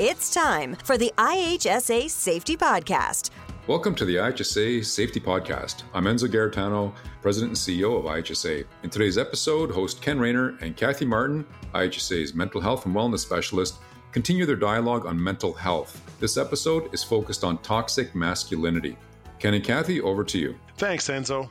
It's 0.00 0.32
time 0.32 0.76
for 0.84 0.96
the 0.96 1.12
IHSA 1.18 2.08
Safety 2.08 2.56
Podcast. 2.56 3.30
Welcome 3.66 3.96
to 3.96 4.04
the 4.04 4.14
IHSA 4.14 4.84
Safety 4.84 5.18
Podcast. 5.18 5.82
I'm 5.92 6.04
Enzo 6.04 6.28
Garritano, 6.28 6.94
President 7.20 7.50
and 7.50 7.58
CEO 7.58 7.98
of 7.98 8.04
IHSA. 8.04 8.64
In 8.84 8.90
today's 8.90 9.18
episode, 9.18 9.72
host 9.72 10.00
Ken 10.00 10.20
Rayner 10.20 10.56
and 10.60 10.76
Kathy 10.76 11.04
Martin, 11.04 11.44
IHSA's 11.74 12.32
mental 12.32 12.60
health 12.60 12.86
and 12.86 12.94
wellness 12.94 13.18
specialist, 13.18 13.78
continue 14.12 14.46
their 14.46 14.54
dialogue 14.54 15.04
on 15.04 15.20
mental 15.20 15.52
health. 15.52 16.00
This 16.20 16.36
episode 16.36 16.94
is 16.94 17.02
focused 17.02 17.42
on 17.42 17.58
toxic 17.58 18.14
masculinity. 18.14 18.96
Ken 19.40 19.54
and 19.54 19.64
Kathy, 19.64 20.00
over 20.00 20.22
to 20.22 20.38
you. 20.38 20.54
Thanks, 20.76 21.08
Enzo. 21.08 21.50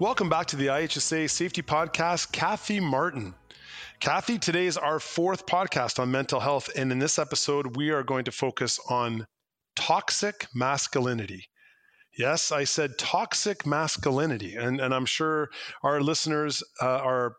Welcome 0.00 0.28
back 0.28 0.46
to 0.46 0.56
the 0.56 0.66
IHSA 0.66 1.30
Safety 1.30 1.62
Podcast, 1.62 2.32
Kathy 2.32 2.80
Martin. 2.80 3.36
Kathy, 4.04 4.38
today 4.38 4.66
is 4.66 4.76
our 4.76 5.00
fourth 5.00 5.46
podcast 5.46 5.98
on 5.98 6.10
mental 6.10 6.38
health. 6.38 6.68
And 6.76 6.92
in 6.92 6.98
this 6.98 7.18
episode, 7.18 7.74
we 7.74 7.88
are 7.88 8.02
going 8.02 8.26
to 8.26 8.32
focus 8.32 8.78
on 8.90 9.26
toxic 9.76 10.46
masculinity. 10.54 11.46
Yes, 12.18 12.52
I 12.52 12.64
said 12.64 12.98
toxic 12.98 13.64
masculinity. 13.64 14.56
And, 14.56 14.78
and 14.78 14.92
I'm 14.92 15.06
sure 15.06 15.48
our 15.82 16.02
listeners 16.02 16.62
uh, 16.82 16.98
are 16.98 17.36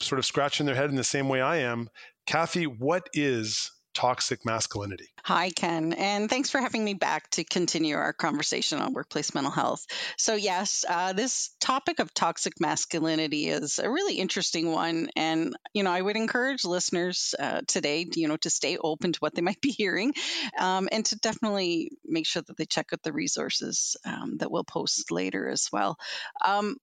sort 0.00 0.18
of 0.18 0.24
scratching 0.24 0.64
their 0.64 0.74
head 0.74 0.88
in 0.88 0.96
the 0.96 1.04
same 1.04 1.28
way 1.28 1.42
I 1.42 1.56
am. 1.56 1.86
Kathy, 2.26 2.66
what 2.66 3.10
is 3.12 3.70
toxic 3.96 4.44
masculinity. 4.44 5.08
Hi, 5.24 5.48
Ken, 5.48 5.94
and 5.94 6.28
thanks 6.28 6.50
for 6.50 6.60
having 6.60 6.84
me 6.84 6.92
back 6.92 7.30
to 7.30 7.44
continue 7.44 7.96
our 7.96 8.12
conversation 8.12 8.78
on 8.78 8.92
workplace 8.92 9.34
mental 9.34 9.50
health. 9.50 9.86
So, 10.18 10.34
yes, 10.34 10.84
uh, 10.86 11.14
this 11.14 11.54
topic 11.60 11.98
of 11.98 12.12
toxic 12.12 12.60
masculinity 12.60 13.48
is 13.48 13.78
a 13.78 13.90
really 13.90 14.16
interesting 14.16 14.70
one, 14.70 15.08
and 15.16 15.56
you 15.72 15.82
know, 15.82 15.90
I 15.90 16.02
would 16.02 16.16
encourage 16.16 16.66
listeners 16.66 17.34
uh, 17.38 17.62
today, 17.66 18.06
you 18.14 18.28
know, 18.28 18.36
to 18.36 18.50
stay 18.50 18.76
open 18.76 19.14
to 19.14 19.18
what 19.20 19.34
they 19.34 19.40
might 19.48 19.62
be 19.62 19.70
hearing, 19.70 20.12
um, 20.58 20.90
and 20.92 21.06
to 21.06 21.16
definitely 21.16 21.92
make 22.04 22.26
sure 22.26 22.42
that 22.46 22.58
they 22.58 22.66
check 22.66 22.88
out 22.92 23.02
the 23.02 23.14
resources 23.14 23.96
um, 24.04 24.36
that 24.40 24.50
we'll 24.50 24.62
post 24.62 25.10
later 25.10 25.48
as 25.48 25.68
well. 25.72 25.96
Um, 26.44 26.76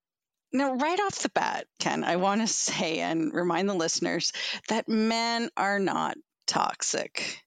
now, 0.52 0.73
right 0.73 1.00
off 1.00 1.20
the 1.20 1.30
bat, 1.30 1.67
Ken, 1.80 2.03
I 2.03 2.16
want 2.16 2.42
to 2.42 2.48
say 2.72 3.02
and 3.02 3.31
remind 3.31 3.70
the 3.70 3.75
listeners 3.75 4.33
that 4.70 4.89
men 4.89 5.52
are 5.55 5.77
not 5.77 6.16
toxic. 6.47 7.41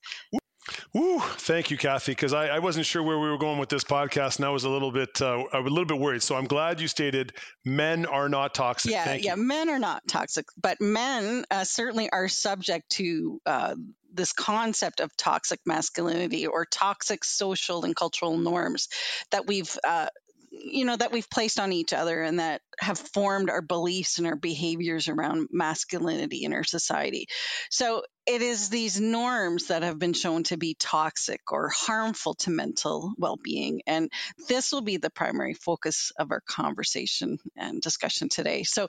Woo, 0.92 1.20
thank 1.20 1.70
you, 1.70 1.76
Kathy, 1.76 2.12
because 2.12 2.32
I, 2.32 2.48
I, 2.48 2.58
wasn't 2.58 2.86
sure 2.86 3.02
where 3.02 3.18
we 3.18 3.28
were 3.28 3.38
going 3.38 3.58
with 3.58 3.68
this 3.68 3.84
podcast, 3.84 4.36
and 4.36 4.46
I 4.46 4.50
was 4.50 4.64
a 4.64 4.68
little 4.68 4.90
bit, 4.90 5.22
uh, 5.22 5.44
a 5.52 5.60
little 5.60 5.84
bit 5.84 5.98
worried. 5.98 6.22
So 6.22 6.34
I'm 6.34 6.46
glad 6.46 6.80
you 6.80 6.88
stated 6.88 7.32
men 7.64 8.06
are 8.06 8.28
not 8.28 8.54
toxic. 8.54 8.90
Yeah, 8.90 9.14
yeah, 9.14 9.36
men 9.36 9.68
are 9.68 9.78
not 9.78 10.02
toxic, 10.08 10.46
but 10.60 10.80
men 10.80 11.44
uh, 11.50 11.64
certainly 11.64 12.10
are 12.10 12.28
subject 12.28 12.90
to 12.92 13.40
uh, 13.46 13.76
this 14.12 14.32
concept 14.32 15.00
of 15.00 15.16
toxic 15.16 15.60
masculinity 15.66 16.46
or 16.46 16.64
toxic 16.64 17.24
social 17.24 17.84
and 17.84 17.94
cultural 17.94 18.36
norms 18.36 18.88
that 19.30 19.46
we've 19.46 19.78
uh, 19.86 20.08
you 20.50 20.84
know 20.84 20.96
that 20.96 21.12
we've 21.12 21.28
placed 21.28 21.60
on 21.60 21.72
each 21.72 21.92
other 21.92 22.22
and 22.22 22.38
that 22.38 22.62
have 22.80 22.98
formed 22.98 23.50
our 23.50 23.60
beliefs 23.60 24.18
and 24.18 24.26
our 24.26 24.36
behaviors 24.36 25.08
around 25.08 25.48
masculinity 25.52 26.44
in 26.44 26.54
our 26.54 26.64
society 26.64 27.26
so 27.70 28.02
it 28.26 28.42
is 28.42 28.68
these 28.68 29.00
norms 29.00 29.68
that 29.68 29.82
have 29.82 29.98
been 29.98 30.12
shown 30.12 30.42
to 30.44 30.56
be 30.56 30.74
toxic 30.78 31.52
or 31.52 31.68
harmful 31.68 32.34
to 32.34 32.50
mental 32.50 33.12
well-being 33.18 33.82
and 33.86 34.10
this 34.48 34.72
will 34.72 34.82
be 34.82 34.96
the 34.96 35.10
primary 35.10 35.54
focus 35.54 36.12
of 36.18 36.30
our 36.30 36.40
conversation 36.40 37.38
and 37.56 37.80
discussion 37.80 38.28
today. 38.28 38.62
So 38.64 38.88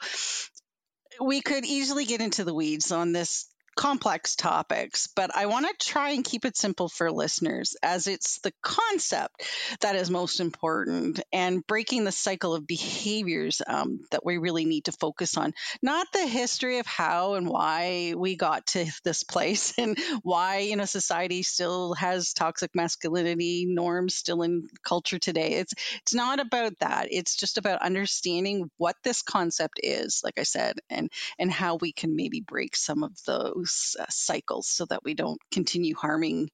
we 1.20 1.42
could 1.42 1.66
easily 1.66 2.06
get 2.06 2.22
into 2.22 2.44
the 2.44 2.54
weeds 2.54 2.92
on 2.92 3.12
this 3.12 3.48
complex 3.78 4.36
topics, 4.36 5.08
but 5.16 5.34
I 5.36 5.46
want 5.46 5.68
to 5.68 5.86
try 5.86 6.10
and 6.10 6.26
keep 6.26 6.46
it 6.46 6.58
simple 6.58 6.90
for 6.90 7.12
listeners 7.12 7.78
as 7.84 8.08
it's 8.08 8.40
the 8.40 8.52
concept 8.64 9.44
that 9.82 9.96
is 9.96 10.10
most 10.10 10.40
important 10.40 11.22
and 11.32 11.66
breaking 11.66 12.04
the 12.04 12.12
cycle 12.12 12.56
of 12.56 12.66
behaviors 12.66 13.62
um, 13.66 14.00
that 14.10 14.26
we 14.26 14.40
really 14.40 14.66
need 14.66 14.86
to 14.86 14.92
focus 14.92 15.38
on, 15.38 15.54
not 15.84 16.08
the 16.12 16.26
history 16.26 16.80
of 16.80 16.88
how 16.88 17.36
and 17.36 17.48
why 17.48 18.16
we 18.18 18.36
got 18.36 18.66
to 18.66 18.86
this 19.04 19.24
place 19.24 19.76
and 19.78 19.98
why, 20.24 20.60
you 20.60 20.76
know, 20.76 20.86
society 20.86 21.44
still 21.44 21.94
has 21.94 22.34
toxic 22.34 22.72
masculinity 22.74 23.68
norms 23.70 24.16
still 24.16 24.42
in 24.42 24.68
culture 24.84 25.20
today. 25.20 25.52
It's, 25.54 25.74
it's 26.02 26.16
not 26.16 26.40
about 26.40 26.80
that. 26.80 27.10
It's 27.12 27.36
just 27.36 27.60
about 27.60 27.84
understanding 27.84 28.72
what 28.78 28.96
this 29.04 29.22
concept 29.22 29.80
is, 29.84 30.22
like 30.24 30.40
I 30.40 30.44
said, 30.44 30.80
and, 30.90 31.12
and 31.38 31.52
how 31.52 31.76
we 31.76 31.92
can 31.92 32.16
maybe 32.16 32.42
break 32.42 32.76
some 32.76 33.04
of 33.04 33.12
those 33.26 33.67
uh, 34.00 34.06
cycles 34.10 34.68
so 34.68 34.86
that 34.86 35.04
we 35.04 35.14
don't 35.14 35.40
continue 35.52 35.96
harming 35.96 36.50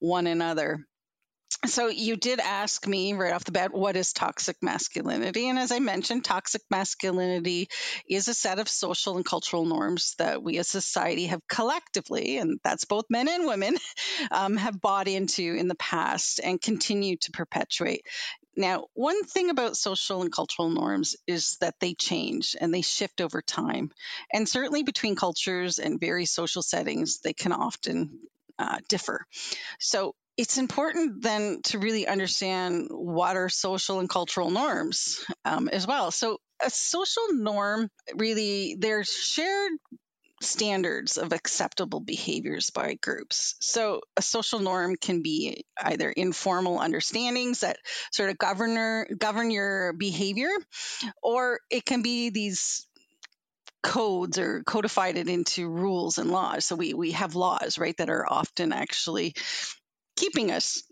one 0.00 0.26
another. 0.26 0.84
So, 1.66 1.88
you 1.88 2.16
did 2.16 2.38
ask 2.38 2.86
me 2.86 3.14
right 3.14 3.32
off 3.32 3.44
the 3.44 3.52
bat, 3.52 3.72
what 3.72 3.96
is 3.96 4.12
toxic 4.12 4.56
masculinity? 4.62 5.48
And 5.48 5.58
as 5.58 5.72
I 5.72 5.80
mentioned, 5.80 6.24
toxic 6.24 6.62
masculinity 6.70 7.68
is 8.08 8.28
a 8.28 8.34
set 8.34 8.60
of 8.60 8.68
social 8.68 9.16
and 9.16 9.24
cultural 9.24 9.64
norms 9.64 10.14
that 10.18 10.40
we 10.40 10.58
as 10.58 10.68
society 10.68 11.26
have 11.26 11.40
collectively, 11.48 12.36
and 12.38 12.60
that's 12.62 12.84
both 12.84 13.06
men 13.10 13.28
and 13.28 13.46
women, 13.46 13.76
um, 14.30 14.56
have 14.56 14.80
bought 14.80 15.08
into 15.08 15.42
in 15.42 15.66
the 15.66 15.74
past 15.74 16.38
and 16.38 16.60
continue 16.60 17.16
to 17.16 17.32
perpetuate. 17.32 18.02
Now, 18.58 18.86
one 18.94 19.22
thing 19.22 19.50
about 19.50 19.76
social 19.76 20.20
and 20.20 20.32
cultural 20.32 20.68
norms 20.68 21.14
is 21.28 21.56
that 21.60 21.76
they 21.78 21.94
change 21.94 22.56
and 22.60 22.74
they 22.74 22.82
shift 22.82 23.20
over 23.20 23.40
time. 23.40 23.92
And 24.32 24.48
certainly 24.48 24.82
between 24.82 25.14
cultures 25.14 25.78
and 25.78 26.00
various 26.00 26.32
social 26.32 26.62
settings, 26.62 27.20
they 27.20 27.32
can 27.32 27.52
often 27.52 28.18
uh, 28.58 28.78
differ. 28.88 29.24
So, 29.78 30.14
it's 30.36 30.58
important 30.58 31.22
then 31.22 31.62
to 31.64 31.80
really 31.80 32.06
understand 32.06 32.88
what 32.90 33.36
are 33.36 33.48
social 33.48 33.98
and 33.98 34.08
cultural 34.08 34.50
norms 34.50 35.24
um, 35.44 35.68
as 35.68 35.86
well. 35.86 36.10
So, 36.10 36.38
a 36.60 36.70
social 36.70 37.32
norm 37.32 37.88
really, 38.16 38.76
they're 38.78 39.04
shared 39.04 39.72
standards 40.40 41.16
of 41.16 41.32
acceptable 41.32 42.00
behaviors 42.00 42.70
by 42.70 42.94
groups. 42.94 43.56
So 43.60 44.00
a 44.16 44.22
social 44.22 44.60
norm 44.60 44.96
can 44.96 45.22
be 45.22 45.64
either 45.76 46.10
informal 46.10 46.78
understandings 46.78 47.60
that 47.60 47.78
sort 48.12 48.30
of 48.30 48.38
govern 48.38 49.06
govern 49.18 49.50
your 49.50 49.92
behavior, 49.92 50.50
or 51.22 51.60
it 51.70 51.84
can 51.84 52.02
be 52.02 52.30
these 52.30 52.86
codes 53.82 54.38
or 54.38 54.62
codified 54.64 55.16
it 55.16 55.28
into 55.28 55.68
rules 55.68 56.18
and 56.18 56.30
laws. 56.30 56.64
So 56.64 56.76
we 56.76 56.94
we 56.94 57.12
have 57.12 57.34
laws, 57.34 57.78
right, 57.78 57.96
that 57.98 58.10
are 58.10 58.26
often 58.28 58.72
actually 58.72 59.34
keeping 60.16 60.50
us 60.50 60.82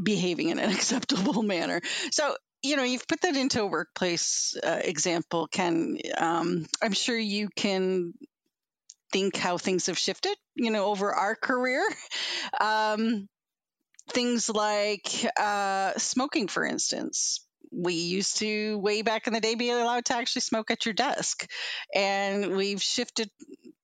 behaving 0.00 0.50
in 0.50 0.58
an 0.58 0.70
acceptable 0.74 1.42
manner. 1.42 1.80
So 2.10 2.36
you 2.62 2.76
know 2.76 2.82
you've 2.82 3.06
put 3.06 3.20
that 3.20 3.36
into 3.36 3.62
a 3.62 3.66
workplace 3.66 4.56
uh, 4.64 4.80
example 4.82 5.46
ken 5.46 5.98
um, 6.16 6.66
i'm 6.82 6.92
sure 6.92 7.18
you 7.18 7.48
can 7.54 8.12
think 9.12 9.36
how 9.36 9.58
things 9.58 9.86
have 9.86 9.98
shifted, 9.98 10.36
you 10.54 10.70
know, 10.70 10.86
over 10.86 11.12
our 11.12 11.34
career. 11.34 11.84
Um, 12.60 13.28
things 14.10 14.48
like 14.48 15.08
uh, 15.38 15.92
smoking, 15.98 16.48
for 16.48 16.64
instance. 16.64 17.44
We 17.72 17.94
used 17.94 18.38
to, 18.38 18.78
way 18.78 19.02
back 19.02 19.26
in 19.26 19.32
the 19.32 19.40
day, 19.40 19.54
be 19.56 19.70
allowed 19.70 20.06
to 20.06 20.16
actually 20.16 20.42
smoke 20.42 20.70
at 20.70 20.86
your 20.86 20.94
desk. 20.94 21.50
And 21.94 22.56
we've 22.56 22.82
shifted 22.82 23.30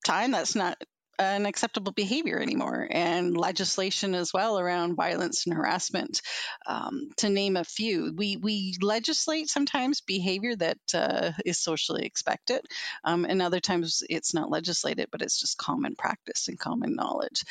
time. 0.07 0.31
That's 0.31 0.55
not 0.55 0.83
an 1.19 1.47
acceptable 1.47 1.93
behavior 1.93 2.39
anymore, 2.39 2.87
and 2.91 3.37
legislation 3.37 4.15
as 4.15 4.33
well 4.33 4.59
around 4.59 4.97
violence 4.97 5.47
and 5.47 5.55
harassment, 5.55 6.23
um, 6.67 7.11
to 7.19 7.29
name 7.29 7.57
a 7.57 7.65
few. 7.65 8.13
We 8.17 8.37
we 8.37 8.77
legislate 8.81 9.49
sometimes 9.49 10.01
behavior 10.01 10.57
that 10.57 10.79
uh, 10.95 11.33
is 11.45 11.59
socially 11.59 12.05
expected, 12.05 12.65
um, 13.05 13.25
and 13.25 13.43
other 13.43 13.61
times 13.61 14.03
it's 14.09 14.35
not 14.35 14.51
legislated, 14.51 15.09
but 15.11 15.23
it's 15.23 15.41
just 15.41 15.59
common 15.59 15.95
practice 15.97 16.49
and 16.49 16.59
common 16.59 16.95
knowledge. 16.95 17.45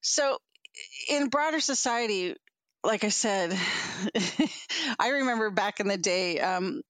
So, 0.00 0.38
in 1.08 1.28
broader 1.28 1.60
society, 1.60 2.36
like 2.84 3.04
I 3.04 3.08
said, 3.08 3.56
I 4.98 5.08
remember 5.08 5.50
back 5.50 5.80
in 5.80 5.88
the 5.88 5.98
day. 5.98 6.40
Um, 6.40 6.82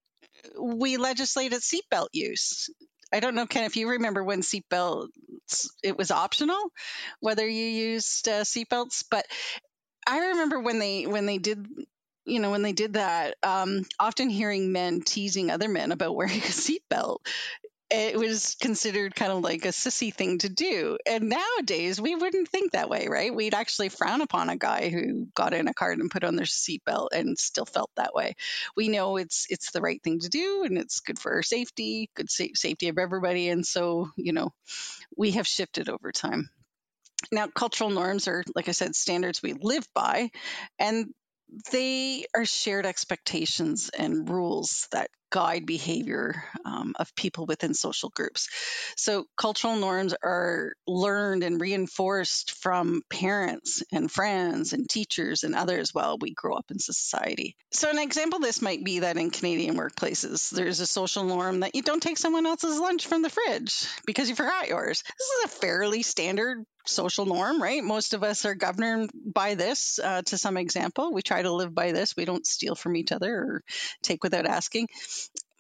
we 0.61 0.97
legislated 0.97 1.61
seatbelt 1.61 2.09
use. 2.12 2.71
I 3.12 3.21
don't 3.21 3.35
know, 3.35 3.47
Ken, 3.47 3.65
if 3.65 3.77
you 3.77 3.91
remember 3.91 4.23
when 4.25 4.41
seatbelts 4.43 5.09
it 5.83 5.97
was 5.99 6.11
optional 6.11 6.71
whether 7.21 7.47
you 7.47 7.65
used 7.67 8.29
uh, 8.29 8.43
seatbelts, 8.45 9.05
but 9.11 9.27
I 10.06 10.29
remember 10.29 10.61
when 10.61 10.79
they 10.79 11.06
when 11.06 11.27
they 11.27 11.39
did 11.39 11.67
you 12.27 12.41
know 12.41 12.51
when 12.51 12.62
they 12.62 12.73
did 12.73 12.95
that 12.95 13.37
um, 13.43 13.83
often 14.01 14.31
hearing 14.31 14.73
men 14.73 15.03
teasing 15.03 15.51
other 15.51 15.69
men 15.69 15.93
about 15.93 16.15
wearing 16.17 16.39
a 16.39 16.43
seatbelt 16.45 17.19
it 17.94 18.19
was 18.19 18.56
considered 18.61 19.14
kind 19.14 19.32
of 19.32 19.43
like 19.43 19.64
a 19.64 19.69
sissy 19.69 20.12
thing 20.12 20.38
to 20.38 20.49
do. 20.49 20.99
And 21.06 21.29
nowadays, 21.29 22.00
we 22.00 22.14
wouldn't 22.14 22.49
think 22.49 22.73
that 22.73 22.88
way, 22.88 23.06
right? 23.08 23.35
We'd 23.35 23.55
actually 23.55 23.88
frown 23.88 24.20
upon 24.20 24.49
a 24.50 24.56
guy 24.56 24.88
who 24.88 25.26
got 25.35 25.55
in 25.55 25.69
a 25.69 25.75
car 25.75 25.93
and 25.93 26.11
put 26.11 26.25
on 26.25 26.37
their 26.37 26.46
seatbelt 26.46 27.08
and 27.12 27.38
still 27.38 27.67
felt 27.67 27.91
that 27.96 28.14
way. 28.14 28.35
We 28.76 28.88
know 28.88 29.17
it's 29.17 29.46
it's 29.49 29.70
the 29.73 29.81
right 29.81 30.02
thing 30.02 30.20
to 30.20 30.29
do, 30.29 30.64
and 30.64 30.76
it's 30.79 31.00
good 31.00 31.19
for 31.19 31.35
our 31.35 31.43
safety, 31.43 32.11
good 32.14 32.31
sa- 32.31 32.44
safety 32.55 32.88
of 32.88 32.99
everybody. 32.99 33.49
And 33.49 33.64
so, 33.67 34.11
you 34.17 34.32
know, 34.32 34.52
we 35.17 35.32
have 35.32 35.46
shifted 35.46 35.88
over 35.88 36.12
time. 36.12 36.50
Now, 37.32 37.46
cultural 37.46 37.91
norms 37.91 38.29
are, 38.29 38.44
like 38.55 38.69
I 38.69 38.73
said, 38.73 38.94
standards 38.94 39.43
we 39.43 39.55
live 39.55 39.87
by, 39.94 40.31
and 40.79 41.06
they 41.70 42.25
are 42.35 42.44
shared 42.44 42.87
expectations 42.87 43.91
and 43.96 44.29
rules 44.29 44.88
that 44.93 45.11
guide 45.35 45.67
behavior 45.67 46.45
um, 46.65 46.95
of 46.97 47.13
people 47.17 47.45
within 47.45 47.75
social 47.75 48.09
groups. 48.11 48.49
So, 48.97 49.25
cultural 49.37 49.75
norms 49.75 50.15
are 50.23 50.75
learned 50.87 51.43
and 51.43 51.61
reinforced 51.61 52.53
from 52.53 53.03
parents 53.11 53.83
and 53.91 54.09
friends 54.09 54.73
and 54.73 54.89
teachers 54.89 55.43
and 55.43 55.57
others 55.57 55.93
while 55.93 56.19
we 56.21 56.33
grow 56.35 56.55
up 56.55 56.67
in 56.71 56.79
society. 56.79 57.57
So, 57.73 57.91
an 57.91 57.99
example 57.99 58.39
this 58.39 58.63
might 58.63 58.85
be 58.85 59.01
that 59.01 59.17
in 59.17 59.31
Canadian 59.31 59.75
workplaces, 59.77 60.51
there's 60.51 60.79
a 60.79 60.87
social 60.87 61.25
norm 61.25 61.61
that 61.61 61.75
you 61.75 61.83
don't 61.83 62.03
take 62.03 62.19
someone 62.19 62.47
else's 62.47 62.79
lunch 62.79 63.09
from 63.09 63.23
the 63.23 63.31
fridge 63.31 63.89
because 64.07 64.29
you 64.29 64.37
forgot 64.37 64.69
yours. 64.69 65.03
This 65.03 65.27
is 65.27 65.45
a 65.47 65.57
fairly 65.61 66.03
standard 66.03 66.65
social 66.87 67.27
norm, 67.27 67.63
right? 67.63 67.83
Most 67.83 68.15
of 68.15 68.23
us 68.23 68.45
are 68.45 68.55
governed 68.55 69.11
by 69.15 69.55
this 69.55 69.99
uh, 69.99 70.23
to 70.23 70.39
some 70.39 70.57
example. 70.57 71.13
We 71.13 71.23
try 71.23 71.43
to 71.43 71.53
live 71.53 71.75
by 71.75 71.93
this. 71.93 72.17
We 72.17 72.25
don't 72.25 72.47
steal 72.47 72.75
from 72.75 72.97
each 72.97 73.13
other 73.13 73.35
or 73.35 73.63
take 74.03 74.23
without 74.23 74.47
asking. 74.47 74.89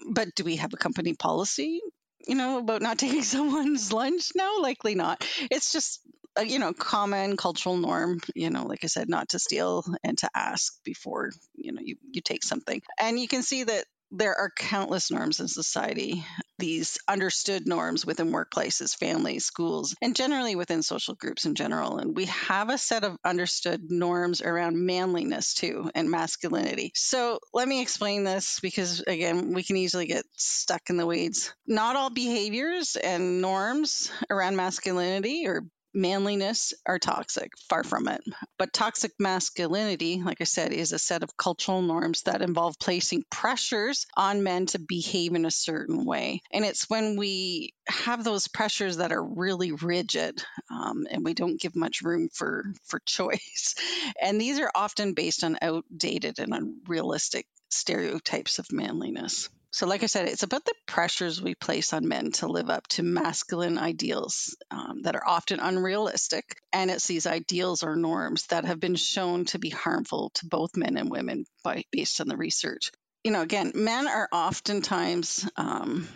But 0.06 0.34
do 0.34 0.44
we 0.44 0.56
have 0.56 0.72
a 0.72 0.78
company 0.78 1.14
policy? 1.14 1.80
You 2.26 2.34
know, 2.34 2.58
about 2.58 2.82
not 2.82 2.98
taking 3.04 3.22
someone's 3.22 3.92
lunch? 3.92 4.30
No, 4.34 4.58
likely 4.60 4.94
not. 4.94 5.24
It's 5.50 5.72
just 5.72 6.00
a, 6.36 6.44
you 6.44 6.58
know 6.58 6.72
common 6.72 7.36
cultural 7.36 7.76
norm 7.76 8.20
you 8.34 8.50
know 8.50 8.66
like 8.66 8.84
i 8.84 8.86
said 8.86 9.08
not 9.08 9.28
to 9.30 9.38
steal 9.38 9.84
and 10.02 10.18
to 10.18 10.28
ask 10.34 10.82
before 10.84 11.30
you 11.54 11.72
know 11.72 11.80
you, 11.82 11.96
you 12.10 12.20
take 12.20 12.42
something 12.42 12.82
and 12.98 13.18
you 13.18 13.28
can 13.28 13.42
see 13.42 13.64
that 13.64 13.84
there 14.16 14.34
are 14.34 14.50
countless 14.56 15.10
norms 15.10 15.40
in 15.40 15.48
society, 15.48 16.24
these 16.58 16.98
understood 17.08 17.66
norms 17.66 18.06
within 18.06 18.30
workplaces, 18.30 18.96
families, 18.96 19.44
schools, 19.44 19.94
and 20.00 20.14
generally 20.14 20.54
within 20.54 20.82
social 20.82 21.14
groups 21.14 21.46
in 21.46 21.54
general. 21.54 21.98
And 21.98 22.16
we 22.16 22.26
have 22.26 22.70
a 22.70 22.78
set 22.78 23.04
of 23.04 23.16
understood 23.24 23.90
norms 23.90 24.40
around 24.40 24.76
manliness 24.76 25.54
too 25.54 25.90
and 25.94 26.10
masculinity. 26.10 26.92
So 26.94 27.40
let 27.52 27.66
me 27.66 27.82
explain 27.82 28.24
this 28.24 28.60
because, 28.60 29.00
again, 29.00 29.52
we 29.52 29.62
can 29.62 29.76
easily 29.76 30.06
get 30.06 30.24
stuck 30.36 30.90
in 30.90 30.96
the 30.96 31.06
weeds. 31.06 31.52
Not 31.66 31.96
all 31.96 32.10
behaviors 32.10 32.96
and 32.96 33.40
norms 33.40 34.10
around 34.30 34.56
masculinity 34.56 35.46
or 35.46 35.64
manliness 35.94 36.74
are 36.86 36.98
toxic, 36.98 37.52
far 37.68 37.84
from 37.84 38.08
it. 38.08 38.22
But 38.58 38.72
toxic 38.72 39.12
masculinity, 39.18 40.22
like 40.22 40.40
I 40.40 40.44
said, 40.44 40.72
is 40.72 40.92
a 40.92 40.98
set 40.98 41.22
of 41.22 41.36
cultural 41.36 41.82
norms 41.82 42.22
that 42.22 42.42
involve 42.42 42.78
placing 42.78 43.24
pressures 43.30 44.06
on 44.16 44.42
men 44.42 44.66
to 44.66 44.78
behave 44.78 45.34
in 45.34 45.44
a 45.44 45.50
certain 45.50 46.04
way. 46.04 46.40
And 46.52 46.64
it's 46.64 46.90
when 46.90 47.16
we 47.16 47.74
have 47.88 48.24
those 48.24 48.48
pressures 48.48 48.98
that 48.98 49.12
are 49.12 49.22
really 49.22 49.72
rigid 49.72 50.42
um, 50.70 51.06
and 51.10 51.24
we 51.24 51.34
don't 51.34 51.60
give 51.60 51.76
much 51.76 52.02
room 52.02 52.28
for, 52.32 52.64
for 52.84 52.98
choice. 53.06 53.74
And 54.20 54.40
these 54.40 54.58
are 54.60 54.70
often 54.74 55.14
based 55.14 55.44
on 55.44 55.58
outdated 55.62 56.38
and 56.38 56.54
unrealistic 56.54 57.46
stereotypes 57.70 58.58
of 58.58 58.66
manliness. 58.72 59.48
So, 59.74 59.88
like 59.88 60.04
I 60.04 60.06
said, 60.06 60.28
it's 60.28 60.44
about 60.44 60.64
the 60.64 60.74
pressures 60.86 61.42
we 61.42 61.56
place 61.56 61.92
on 61.92 62.06
men 62.06 62.30
to 62.34 62.46
live 62.46 62.70
up 62.70 62.86
to 62.90 63.02
masculine 63.02 63.76
ideals 63.76 64.56
um, 64.70 65.02
that 65.02 65.16
are 65.16 65.26
often 65.26 65.58
unrealistic. 65.58 66.44
And 66.72 66.92
it's 66.92 67.08
these 67.08 67.26
ideals 67.26 67.82
or 67.82 67.96
norms 67.96 68.46
that 68.50 68.66
have 68.66 68.78
been 68.78 68.94
shown 68.94 69.46
to 69.46 69.58
be 69.58 69.70
harmful 69.70 70.30
to 70.34 70.46
both 70.46 70.76
men 70.76 70.96
and 70.96 71.10
women 71.10 71.44
by, 71.64 71.82
based 71.90 72.20
on 72.20 72.28
the 72.28 72.36
research. 72.36 72.92
You 73.24 73.32
know, 73.32 73.42
again, 73.42 73.72
men 73.74 74.06
are 74.06 74.28
oftentimes 74.30 75.44
um, 75.56 76.06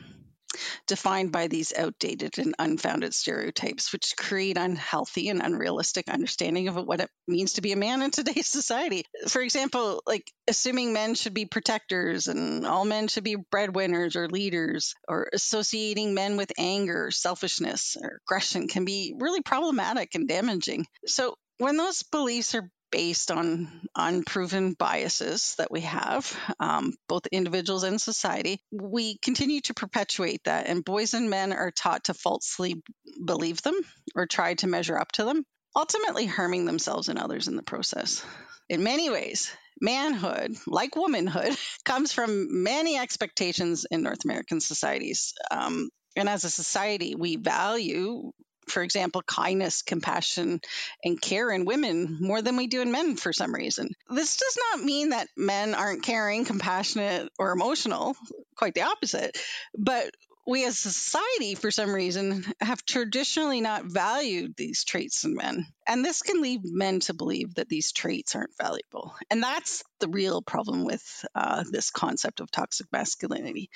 defined 0.86 1.32
by 1.32 1.46
these 1.46 1.72
outdated 1.76 2.38
and 2.38 2.54
unfounded 2.58 3.14
stereotypes, 3.14 3.92
which 3.92 4.16
create 4.16 4.56
unhealthy 4.56 5.28
and 5.28 5.42
unrealistic 5.42 6.08
understanding 6.08 6.68
of 6.68 6.76
what 6.76 7.00
it 7.00 7.10
means 7.26 7.54
to 7.54 7.60
be 7.60 7.72
a 7.72 7.76
man 7.76 8.02
in 8.02 8.10
today's 8.10 8.46
society. 8.58 9.04
For 9.28 9.42
example, 9.42 10.02
like 10.06 10.30
assuming 10.48 10.92
men 10.92 11.14
should 11.14 11.34
be 11.34 11.46
protectors 11.46 12.28
and 12.28 12.66
all 12.66 12.84
men 12.84 13.08
should 13.08 13.24
be 13.24 13.36
breadwinners 13.36 14.16
or 14.16 14.28
leaders, 14.28 14.94
or 15.06 15.28
associating 15.32 16.14
men 16.14 16.36
with 16.36 16.52
anger, 16.58 17.10
selfishness, 17.10 17.96
or 18.00 18.20
aggression 18.26 18.68
can 18.68 18.84
be 18.84 19.14
really 19.16 19.42
problematic 19.42 20.14
and 20.14 20.28
damaging. 20.28 20.86
So 21.06 21.34
when 21.58 21.76
those 21.76 22.02
beliefs 22.04 22.54
are 22.54 22.70
based 22.90 23.30
on 23.30 23.68
unproven 23.96 24.72
biases 24.72 25.54
that 25.58 25.70
we 25.70 25.82
have, 25.82 26.36
um, 26.60 26.94
both 27.08 27.26
individuals 27.26 27.84
and 27.84 28.00
society. 28.00 28.60
We 28.72 29.18
continue 29.18 29.60
to 29.62 29.74
perpetuate 29.74 30.44
that, 30.44 30.66
and 30.66 30.84
boys 30.84 31.14
and 31.14 31.30
men 31.30 31.52
are 31.52 31.70
taught 31.70 32.04
to 32.04 32.14
falsely 32.14 32.82
believe 33.24 33.62
them 33.62 33.78
or 34.14 34.26
try 34.26 34.54
to 34.54 34.66
measure 34.66 34.98
up 34.98 35.12
to 35.12 35.24
them, 35.24 35.44
ultimately 35.76 36.26
harming 36.26 36.64
themselves 36.64 37.08
and 37.08 37.18
others 37.18 37.48
in 37.48 37.56
the 37.56 37.62
process. 37.62 38.24
In 38.68 38.82
many 38.82 39.10
ways, 39.10 39.50
manhood, 39.80 40.56
like 40.66 40.96
womanhood, 40.96 41.56
comes 41.84 42.12
from 42.12 42.62
many 42.62 42.98
expectations 42.98 43.86
in 43.90 44.02
North 44.02 44.24
American 44.24 44.60
societies. 44.60 45.34
Um, 45.50 45.90
and 46.16 46.28
as 46.28 46.44
a 46.44 46.50
society, 46.50 47.14
we 47.14 47.36
value 47.36 48.32
for 48.68 48.82
example, 48.82 49.22
kindness, 49.22 49.82
compassion, 49.82 50.60
and 51.04 51.20
care 51.20 51.50
in 51.50 51.64
women 51.64 52.18
more 52.20 52.42
than 52.42 52.56
we 52.56 52.66
do 52.66 52.82
in 52.82 52.92
men 52.92 53.16
for 53.16 53.32
some 53.32 53.54
reason. 53.54 53.90
This 54.08 54.36
does 54.36 54.58
not 54.70 54.84
mean 54.84 55.10
that 55.10 55.28
men 55.36 55.74
aren't 55.74 56.02
caring, 56.02 56.44
compassionate, 56.44 57.30
or 57.38 57.52
emotional, 57.52 58.16
quite 58.56 58.74
the 58.74 58.82
opposite. 58.82 59.38
But 59.76 60.10
we 60.48 60.64
as 60.64 60.76
a 60.86 60.90
society, 60.90 61.54
for 61.54 61.70
some 61.70 61.94
reason, 61.94 62.42
have 62.62 62.82
traditionally 62.86 63.60
not 63.60 63.84
valued 63.84 64.54
these 64.56 64.82
traits 64.82 65.24
in 65.24 65.34
men. 65.34 65.66
And 65.86 66.02
this 66.02 66.22
can 66.22 66.40
lead 66.40 66.62
men 66.64 67.00
to 67.00 67.12
believe 67.12 67.56
that 67.56 67.68
these 67.68 67.92
traits 67.92 68.34
aren't 68.34 68.56
valuable. 68.58 69.14
And 69.30 69.42
that's 69.42 69.84
the 70.00 70.08
real 70.08 70.40
problem 70.40 70.84
with 70.84 71.04
uh, 71.34 71.64
this 71.70 71.90
concept 71.90 72.40
of 72.40 72.50
toxic 72.50 72.86
masculinity. 72.90 73.68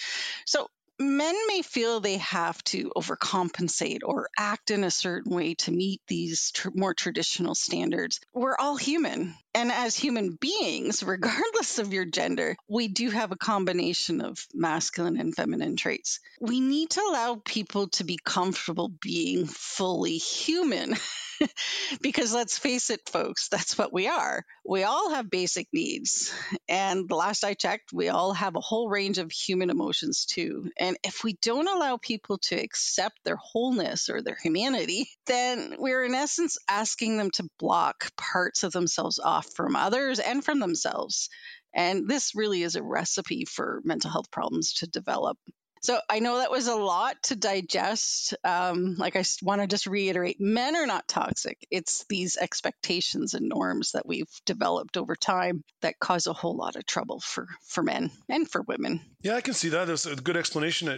So, 0.46 0.68
men 1.02 1.34
may 1.48 1.62
feel 1.62 2.00
they 2.00 2.18
have 2.18 2.62
to 2.64 2.90
overcompensate 2.96 4.00
or 4.04 4.28
act 4.38 4.70
in 4.70 4.84
a 4.84 4.90
certain 4.90 5.34
way 5.34 5.54
to 5.54 5.70
meet 5.72 6.00
these 6.08 6.50
tr- 6.52 6.70
more 6.74 6.94
traditional 6.94 7.54
standards. 7.54 8.20
We're 8.32 8.56
all 8.56 8.76
human. 8.76 9.34
And 9.54 9.70
as 9.70 9.96
human 9.96 10.32
beings, 10.40 11.02
regardless 11.06 11.78
of 11.78 11.92
your 11.92 12.04
gender, 12.04 12.56
we 12.68 12.88
do 12.88 13.10
have 13.10 13.32
a 13.32 13.36
combination 13.36 14.20
of 14.20 14.46
masculine 14.54 15.18
and 15.18 15.34
feminine 15.34 15.76
traits. 15.76 16.20
We 16.40 16.60
need 16.60 16.90
to 16.90 17.02
allow 17.02 17.40
people 17.44 17.88
to 17.88 18.04
be 18.04 18.18
comfortable 18.24 18.88
being 18.88 19.46
fully 19.46 20.16
human. 20.16 20.94
because 22.00 22.32
let's 22.32 22.58
face 22.58 22.90
it, 22.90 23.08
folks, 23.08 23.48
that's 23.48 23.76
what 23.76 23.92
we 23.92 24.08
are. 24.08 24.44
We 24.64 24.84
all 24.84 25.10
have 25.10 25.30
basic 25.30 25.68
needs. 25.72 26.32
And 26.68 27.08
the 27.08 27.16
last 27.16 27.44
I 27.44 27.54
checked, 27.54 27.92
we 27.92 28.08
all 28.08 28.32
have 28.32 28.56
a 28.56 28.60
whole 28.60 28.88
range 28.88 29.18
of 29.18 29.32
human 29.32 29.70
emotions 29.70 30.24
too. 30.24 30.70
And 30.78 30.96
if 31.04 31.24
we 31.24 31.34
don't 31.42 31.68
allow 31.68 31.96
people 31.96 32.38
to 32.38 32.56
accept 32.56 33.18
their 33.24 33.36
wholeness 33.36 34.08
or 34.08 34.22
their 34.22 34.36
humanity, 34.40 35.08
then 35.26 35.76
we're 35.78 36.04
in 36.04 36.14
essence 36.14 36.58
asking 36.68 37.16
them 37.16 37.30
to 37.32 37.48
block 37.58 38.14
parts 38.16 38.62
of 38.62 38.72
themselves 38.72 39.18
off 39.18 39.41
from 39.42 39.76
others 39.76 40.18
and 40.18 40.44
from 40.44 40.60
themselves. 40.60 41.28
And 41.74 42.08
this 42.08 42.34
really 42.34 42.62
is 42.62 42.76
a 42.76 42.82
recipe 42.82 43.44
for 43.44 43.80
mental 43.84 44.10
health 44.10 44.30
problems 44.30 44.74
to 44.74 44.86
develop. 44.86 45.38
So 45.82 45.98
I 46.08 46.20
know 46.20 46.38
that 46.38 46.50
was 46.50 46.68
a 46.68 46.76
lot 46.76 47.20
to 47.24 47.36
digest. 47.36 48.34
Um, 48.44 48.94
like 48.96 49.16
I 49.16 49.24
want 49.42 49.60
to 49.60 49.66
just 49.66 49.86
reiterate, 49.86 50.40
men 50.40 50.76
are 50.76 50.86
not 50.86 51.08
toxic. 51.08 51.66
It's 51.70 52.04
these 52.08 52.36
expectations 52.36 53.34
and 53.34 53.48
norms 53.48 53.92
that 53.92 54.06
we've 54.06 54.30
developed 54.46 54.96
over 54.96 55.16
time 55.16 55.64
that 55.80 55.98
cause 55.98 56.28
a 56.28 56.32
whole 56.32 56.56
lot 56.56 56.76
of 56.76 56.86
trouble 56.86 57.18
for 57.18 57.48
for 57.66 57.82
men 57.82 58.12
and 58.28 58.48
for 58.48 58.62
women. 58.62 59.00
Yeah, 59.22 59.34
I 59.34 59.40
can 59.40 59.54
see 59.54 59.70
that. 59.70 59.86
That's 59.86 60.06
a 60.06 60.14
good 60.14 60.36
explanation. 60.36 60.88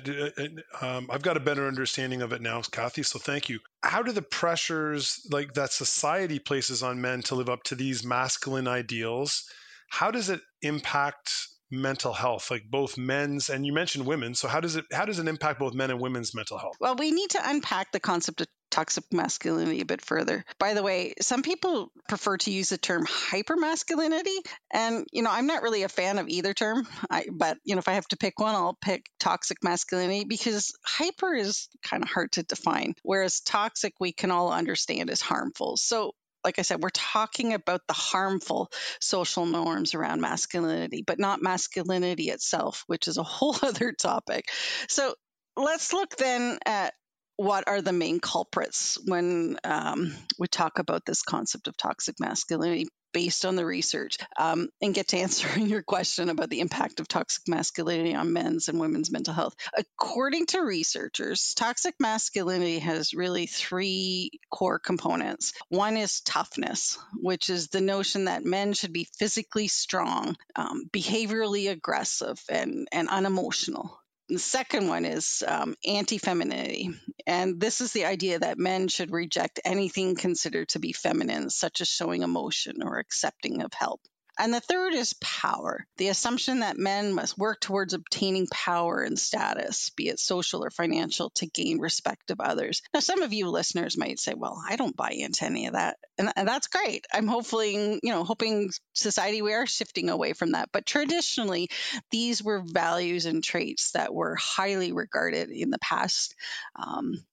Um, 0.80 1.08
I've 1.10 1.22
got 1.22 1.38
a 1.38 1.40
better 1.40 1.66
understanding 1.66 2.20
of 2.20 2.32
it 2.32 2.42
now, 2.42 2.60
Kathy. 2.60 3.02
So 3.02 3.18
thank 3.18 3.48
you. 3.48 3.60
How 3.82 4.02
do 4.02 4.12
the 4.12 4.22
pressures 4.22 5.26
like 5.30 5.54
that 5.54 5.72
society 5.72 6.38
places 6.38 6.82
on 6.82 7.00
men 7.00 7.22
to 7.22 7.34
live 7.34 7.48
up 7.48 7.62
to 7.64 7.74
these 7.74 8.04
masculine 8.04 8.68
ideals? 8.68 9.48
How 9.88 10.10
does 10.10 10.28
it 10.28 10.40
impact 10.62 11.48
mental 11.70 12.12
health 12.12 12.50
like 12.50 12.64
both 12.70 12.96
men's 12.98 13.48
and 13.48 13.66
you 13.66 13.72
mentioned 13.72 14.06
women 14.06 14.34
so 14.34 14.48
how 14.48 14.60
does 14.60 14.76
it 14.76 14.84
how 14.92 15.04
does 15.04 15.18
it 15.18 15.28
impact 15.28 15.58
both 15.58 15.74
men 15.74 15.90
and 15.90 16.00
women's 16.00 16.34
mental 16.34 16.58
health? 16.58 16.76
Well 16.80 16.96
we 16.96 17.10
need 17.10 17.30
to 17.30 17.40
unpack 17.42 17.92
the 17.92 18.00
concept 18.00 18.40
of 18.40 18.46
toxic 18.70 19.04
masculinity 19.12 19.80
a 19.82 19.84
bit 19.84 20.00
further. 20.00 20.44
By 20.58 20.74
the 20.74 20.82
way 20.82 21.14
some 21.20 21.42
people 21.42 21.92
prefer 22.08 22.36
to 22.38 22.50
use 22.50 22.70
the 22.70 22.78
term 22.78 23.06
hypermasculinity 23.06 24.36
and 24.72 25.06
you 25.12 25.22
know 25.22 25.30
i'm 25.30 25.46
not 25.46 25.62
really 25.62 25.84
a 25.84 25.88
fan 25.88 26.18
of 26.18 26.28
either 26.28 26.52
term 26.52 26.86
I, 27.10 27.26
but 27.32 27.56
you 27.64 27.74
know 27.74 27.78
if 27.78 27.88
i 27.88 27.92
have 27.92 28.08
to 28.08 28.16
pick 28.16 28.38
one 28.40 28.54
i'll 28.54 28.76
pick 28.80 29.06
toxic 29.20 29.58
masculinity 29.62 30.24
because 30.24 30.72
hyper 30.84 31.34
is 31.34 31.68
kind 31.82 32.02
of 32.02 32.08
hard 32.08 32.32
to 32.32 32.42
define 32.42 32.94
whereas 33.02 33.40
toxic 33.40 33.94
we 34.00 34.12
can 34.12 34.30
all 34.30 34.52
understand 34.52 35.10
is 35.10 35.20
harmful. 35.20 35.76
So 35.76 36.12
like 36.44 36.58
I 36.58 36.62
said, 36.62 36.82
we're 36.82 36.90
talking 36.90 37.54
about 37.54 37.80
the 37.86 37.94
harmful 37.94 38.70
social 39.00 39.46
norms 39.46 39.94
around 39.94 40.20
masculinity, 40.20 41.02
but 41.06 41.18
not 41.18 41.42
masculinity 41.42 42.30
itself, 42.30 42.84
which 42.86 43.08
is 43.08 43.16
a 43.16 43.22
whole 43.24 43.56
other 43.62 43.92
topic. 43.92 44.46
So 44.88 45.14
let's 45.56 45.92
look 45.92 46.16
then 46.16 46.58
at 46.66 46.94
what 47.36 47.64
are 47.66 47.82
the 47.82 47.92
main 47.92 48.20
culprits 48.20 48.96
when 49.06 49.56
um, 49.64 50.14
we 50.38 50.46
talk 50.46 50.78
about 50.78 51.04
this 51.04 51.22
concept 51.22 51.66
of 51.66 51.76
toxic 51.76 52.16
masculinity 52.20 52.86
based 53.14 53.46
on 53.46 53.56
the 53.56 53.64
research 53.64 54.18
um, 54.38 54.68
and 54.82 54.92
get 54.92 55.08
to 55.08 55.16
answering 55.24 55.66
your 55.68 55.82
question 55.82 56.28
about 56.28 56.50
the 56.50 56.60
impact 56.60 57.00
of 57.00 57.08
toxic 57.08 57.48
masculinity 57.48 58.14
on 58.14 58.34
men's 58.34 58.68
and 58.68 58.78
women's 58.78 59.10
mental 59.10 59.32
health. 59.32 59.54
According 59.74 60.46
to 60.46 60.60
researchers, 60.60 61.54
toxic 61.54 61.94
masculinity 61.98 62.80
has 62.80 63.14
really 63.14 63.46
three 63.46 64.30
core 64.50 64.78
components. 64.78 65.54
One 65.70 65.96
is 65.96 66.20
toughness, 66.20 66.98
which 67.14 67.48
is 67.48 67.68
the 67.68 67.80
notion 67.80 68.26
that 68.26 68.44
men 68.44 68.74
should 68.74 68.92
be 68.92 69.08
physically 69.18 69.68
strong, 69.68 70.36
um, 70.56 70.90
behaviorally 70.92 71.70
aggressive, 71.70 72.42
and, 72.50 72.88
and 72.92 73.08
unemotional. 73.08 73.98
The 74.28 74.38
second 74.38 74.88
one 74.88 75.04
is 75.04 75.44
um, 75.46 75.76
anti 75.86 76.18
femininity. 76.18 76.90
And 77.26 77.60
this 77.60 77.80
is 77.80 77.92
the 77.92 78.06
idea 78.06 78.38
that 78.38 78.58
men 78.58 78.88
should 78.88 79.10
reject 79.10 79.60
anything 79.64 80.16
considered 80.16 80.70
to 80.70 80.78
be 80.78 80.92
feminine, 80.92 81.50
such 81.50 81.80
as 81.80 81.88
showing 81.88 82.22
emotion 82.22 82.82
or 82.82 82.98
accepting 82.98 83.62
of 83.62 83.72
help. 83.74 84.00
And 84.38 84.52
the 84.52 84.60
third 84.60 84.94
is 84.94 85.14
power 85.20 85.86
the 85.96 86.08
assumption 86.08 86.60
that 86.60 86.76
men 86.76 87.12
must 87.12 87.38
work 87.38 87.60
towards 87.60 87.94
obtaining 87.94 88.48
power 88.50 89.02
and 89.02 89.18
status, 89.18 89.90
be 89.90 90.08
it 90.08 90.18
social 90.18 90.64
or 90.64 90.70
financial, 90.70 91.30
to 91.30 91.46
gain 91.46 91.78
respect 91.78 92.30
of 92.30 92.40
others. 92.40 92.82
Now, 92.92 93.00
some 93.00 93.22
of 93.22 93.32
you 93.32 93.48
listeners 93.48 93.96
might 93.96 94.18
say, 94.18 94.34
well, 94.34 94.60
I 94.68 94.76
don't 94.76 94.96
buy 94.96 95.10
into 95.10 95.44
any 95.44 95.66
of 95.66 95.74
that. 95.74 95.98
And, 96.18 96.32
and 96.36 96.48
that's 96.48 96.68
great. 96.68 97.06
I'm 97.12 97.28
hopefully, 97.28 98.00
you 98.02 98.12
know, 98.12 98.24
hoping 98.24 98.70
society 98.92 99.42
we 99.42 99.54
are 99.54 99.66
shifting 99.66 100.10
away 100.10 100.32
from 100.32 100.52
that. 100.52 100.70
But 100.72 100.86
traditionally, 100.86 101.68
these 102.10 102.42
were 102.42 102.62
values 102.64 103.26
and 103.26 103.42
traits 103.42 103.92
that 103.92 104.12
were 104.12 104.36
highly 104.36 104.92
regarded 104.92 105.50
in 105.50 105.70
the 105.70 105.78
past. 105.78 106.34
Um, 106.76 107.24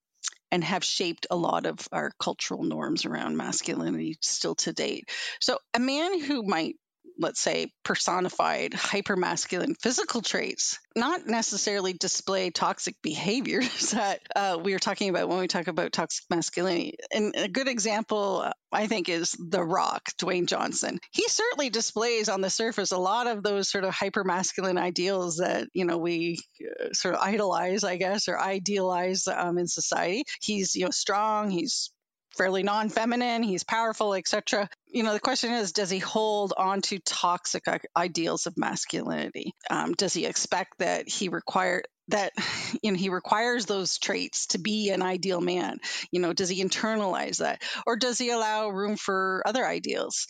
and 0.51 0.63
have 0.63 0.84
shaped 0.84 1.27
a 1.31 1.36
lot 1.36 1.65
of 1.65 1.88
our 1.93 2.12
cultural 2.20 2.63
norms 2.63 3.05
around 3.05 3.38
masculinity 3.38 4.17
still 4.22 4.55
to 4.55 4.74
date. 4.74 5.10
So, 5.39 5.58
a 5.74 5.79
man 5.79 6.20
who 6.20 6.43
might 6.43 6.75
let's 7.22 7.40
say, 7.40 7.72
personified 7.84 8.72
hypermasculine 8.72 9.75
physical 9.80 10.22
traits, 10.22 10.80
not 10.96 11.28
necessarily 11.28 11.94
display 11.94 12.50
toxic 12.50 12.96
behaviors 13.01 13.92
that 13.92 14.22
uh, 14.36 14.60
we 14.62 14.74
are 14.74 14.80
talking 14.80 15.10
about 15.10 15.30
when 15.30 15.40
we 15.40 15.48
talk 15.48 15.68
about 15.68 15.94
toxic 15.94 16.25
masculinity. 16.30 16.96
And 17.13 17.34
a 17.36 17.48
good 17.48 17.68
example, 17.68 18.42
uh, 18.46 18.51
I 18.72 18.88
think, 18.88 19.10
is 19.10 19.36
The 19.40 19.63
Rock, 19.63 20.10
Dwayne 20.20 20.48
Johnson. 20.48 21.00
He 21.12 21.24
certainly 21.28 21.70
displays 21.70 22.30
on 22.30 22.42
the 22.42 22.50
surface 22.50 22.92
a 22.92 22.98
lot 22.98 23.28
of 23.28 23.44
those 23.44 23.70
sort 23.70 23.84
of 23.84 23.94
hypermasculine 23.94 24.80
ideals 24.80 25.38
that, 25.38 25.68
you 25.74 25.86
know, 25.86 25.98
we 25.98 26.40
uh, 26.62 26.94
sort 26.94 27.16
of 27.16 27.22
idolize, 27.22 27.84
I 27.84 27.98
guess, 27.98 28.28
or 28.28 28.40
idealize 28.40 29.28
um, 29.28 29.58
in 29.58 29.68
society. 29.68 30.24
He's, 30.42 30.75
you 30.75 30.86
know, 30.86 30.92
strong, 30.92 31.50
he's 31.50 31.92
fairly 32.38 32.63
non-feminine 32.63 33.44
he's 33.44 33.63
powerful 33.63 34.13
etc 34.13 34.70
you 34.92 35.04
know 35.04 35.14
the 35.14 35.20
question 35.20 35.54
is 35.54 35.72
does 35.72 35.90
he 35.90 36.00
hold 36.00 36.54
on 36.56 36.82
to 36.82 37.00
toxic 37.00 37.64
ideals 37.96 38.46
of 38.46 38.58
masculinity? 38.58 39.54
Um, 39.70 39.94
does 39.94 40.14
he 40.14 40.26
expect 40.26 40.80
that 40.80 41.08
he 41.08 41.30
require 41.30 41.84
that 42.10 42.34
you 42.84 42.92
know 42.92 42.98
he 42.98 43.10
requires 43.10 43.66
those 43.66 43.98
traits 43.98 44.48
to 44.48 44.60
be 44.60 44.90
an 44.90 45.02
ideal 45.02 45.42
man? 45.42 45.80
You 46.12 46.22
know 46.22 46.34
does 46.34 46.50
he 46.50 46.64
internalize 46.64 47.38
that? 47.38 47.62
Or 47.88 47.96
does 47.96 48.18
he 48.18 48.30
allow 48.30 48.70
room 48.70 48.98
for 48.98 49.42
other 49.46 49.66
ideals? 49.66 50.28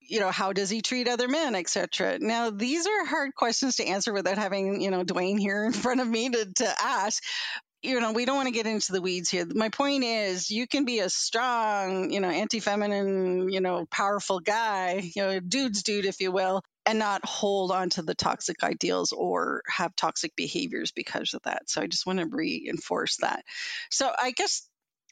You 0.00 0.20
know 0.20 0.30
how 0.30 0.52
does 0.52 0.68
he 0.68 0.82
treat 0.82 1.08
other 1.08 1.28
men 1.28 1.54
etc 1.54 2.18
now 2.20 2.50
these 2.50 2.86
are 2.86 3.06
hard 3.06 3.34
questions 3.34 3.76
to 3.76 3.86
answer 3.86 4.12
without 4.12 4.36
having 4.36 4.82
you 4.82 4.90
know 4.90 5.02
dwayne 5.02 5.38
here 5.38 5.64
in 5.64 5.72
front 5.72 6.02
of 6.02 6.06
me 6.06 6.28
to, 6.28 6.46
to 6.56 6.74
ask 6.78 7.22
you 7.84 8.00
know, 8.00 8.12
we 8.12 8.24
don't 8.24 8.36
want 8.36 8.48
to 8.48 8.54
get 8.54 8.66
into 8.66 8.92
the 8.92 9.02
weeds 9.02 9.28
here. 9.28 9.46
My 9.54 9.68
point 9.68 10.04
is, 10.04 10.50
you 10.50 10.66
can 10.66 10.84
be 10.84 11.00
a 11.00 11.10
strong, 11.10 12.10
you 12.10 12.20
know, 12.20 12.30
anti-feminine, 12.30 13.50
you 13.50 13.60
know, 13.60 13.86
powerful 13.90 14.40
guy, 14.40 15.10
you 15.14 15.22
know, 15.22 15.40
dude's 15.40 15.82
dude, 15.82 16.06
if 16.06 16.20
you 16.20 16.32
will, 16.32 16.62
and 16.86 16.98
not 16.98 17.24
hold 17.24 17.70
on 17.70 17.90
to 17.90 18.02
the 18.02 18.14
toxic 18.14 18.62
ideals 18.62 19.12
or 19.12 19.62
have 19.68 19.94
toxic 19.96 20.34
behaviors 20.34 20.92
because 20.92 21.34
of 21.34 21.42
that. 21.42 21.68
So 21.68 21.82
I 21.82 21.86
just 21.86 22.06
want 22.06 22.20
to 22.20 22.26
reinforce 22.26 23.18
that. 23.18 23.44
So 23.90 24.10
I 24.20 24.30
guess 24.30 24.66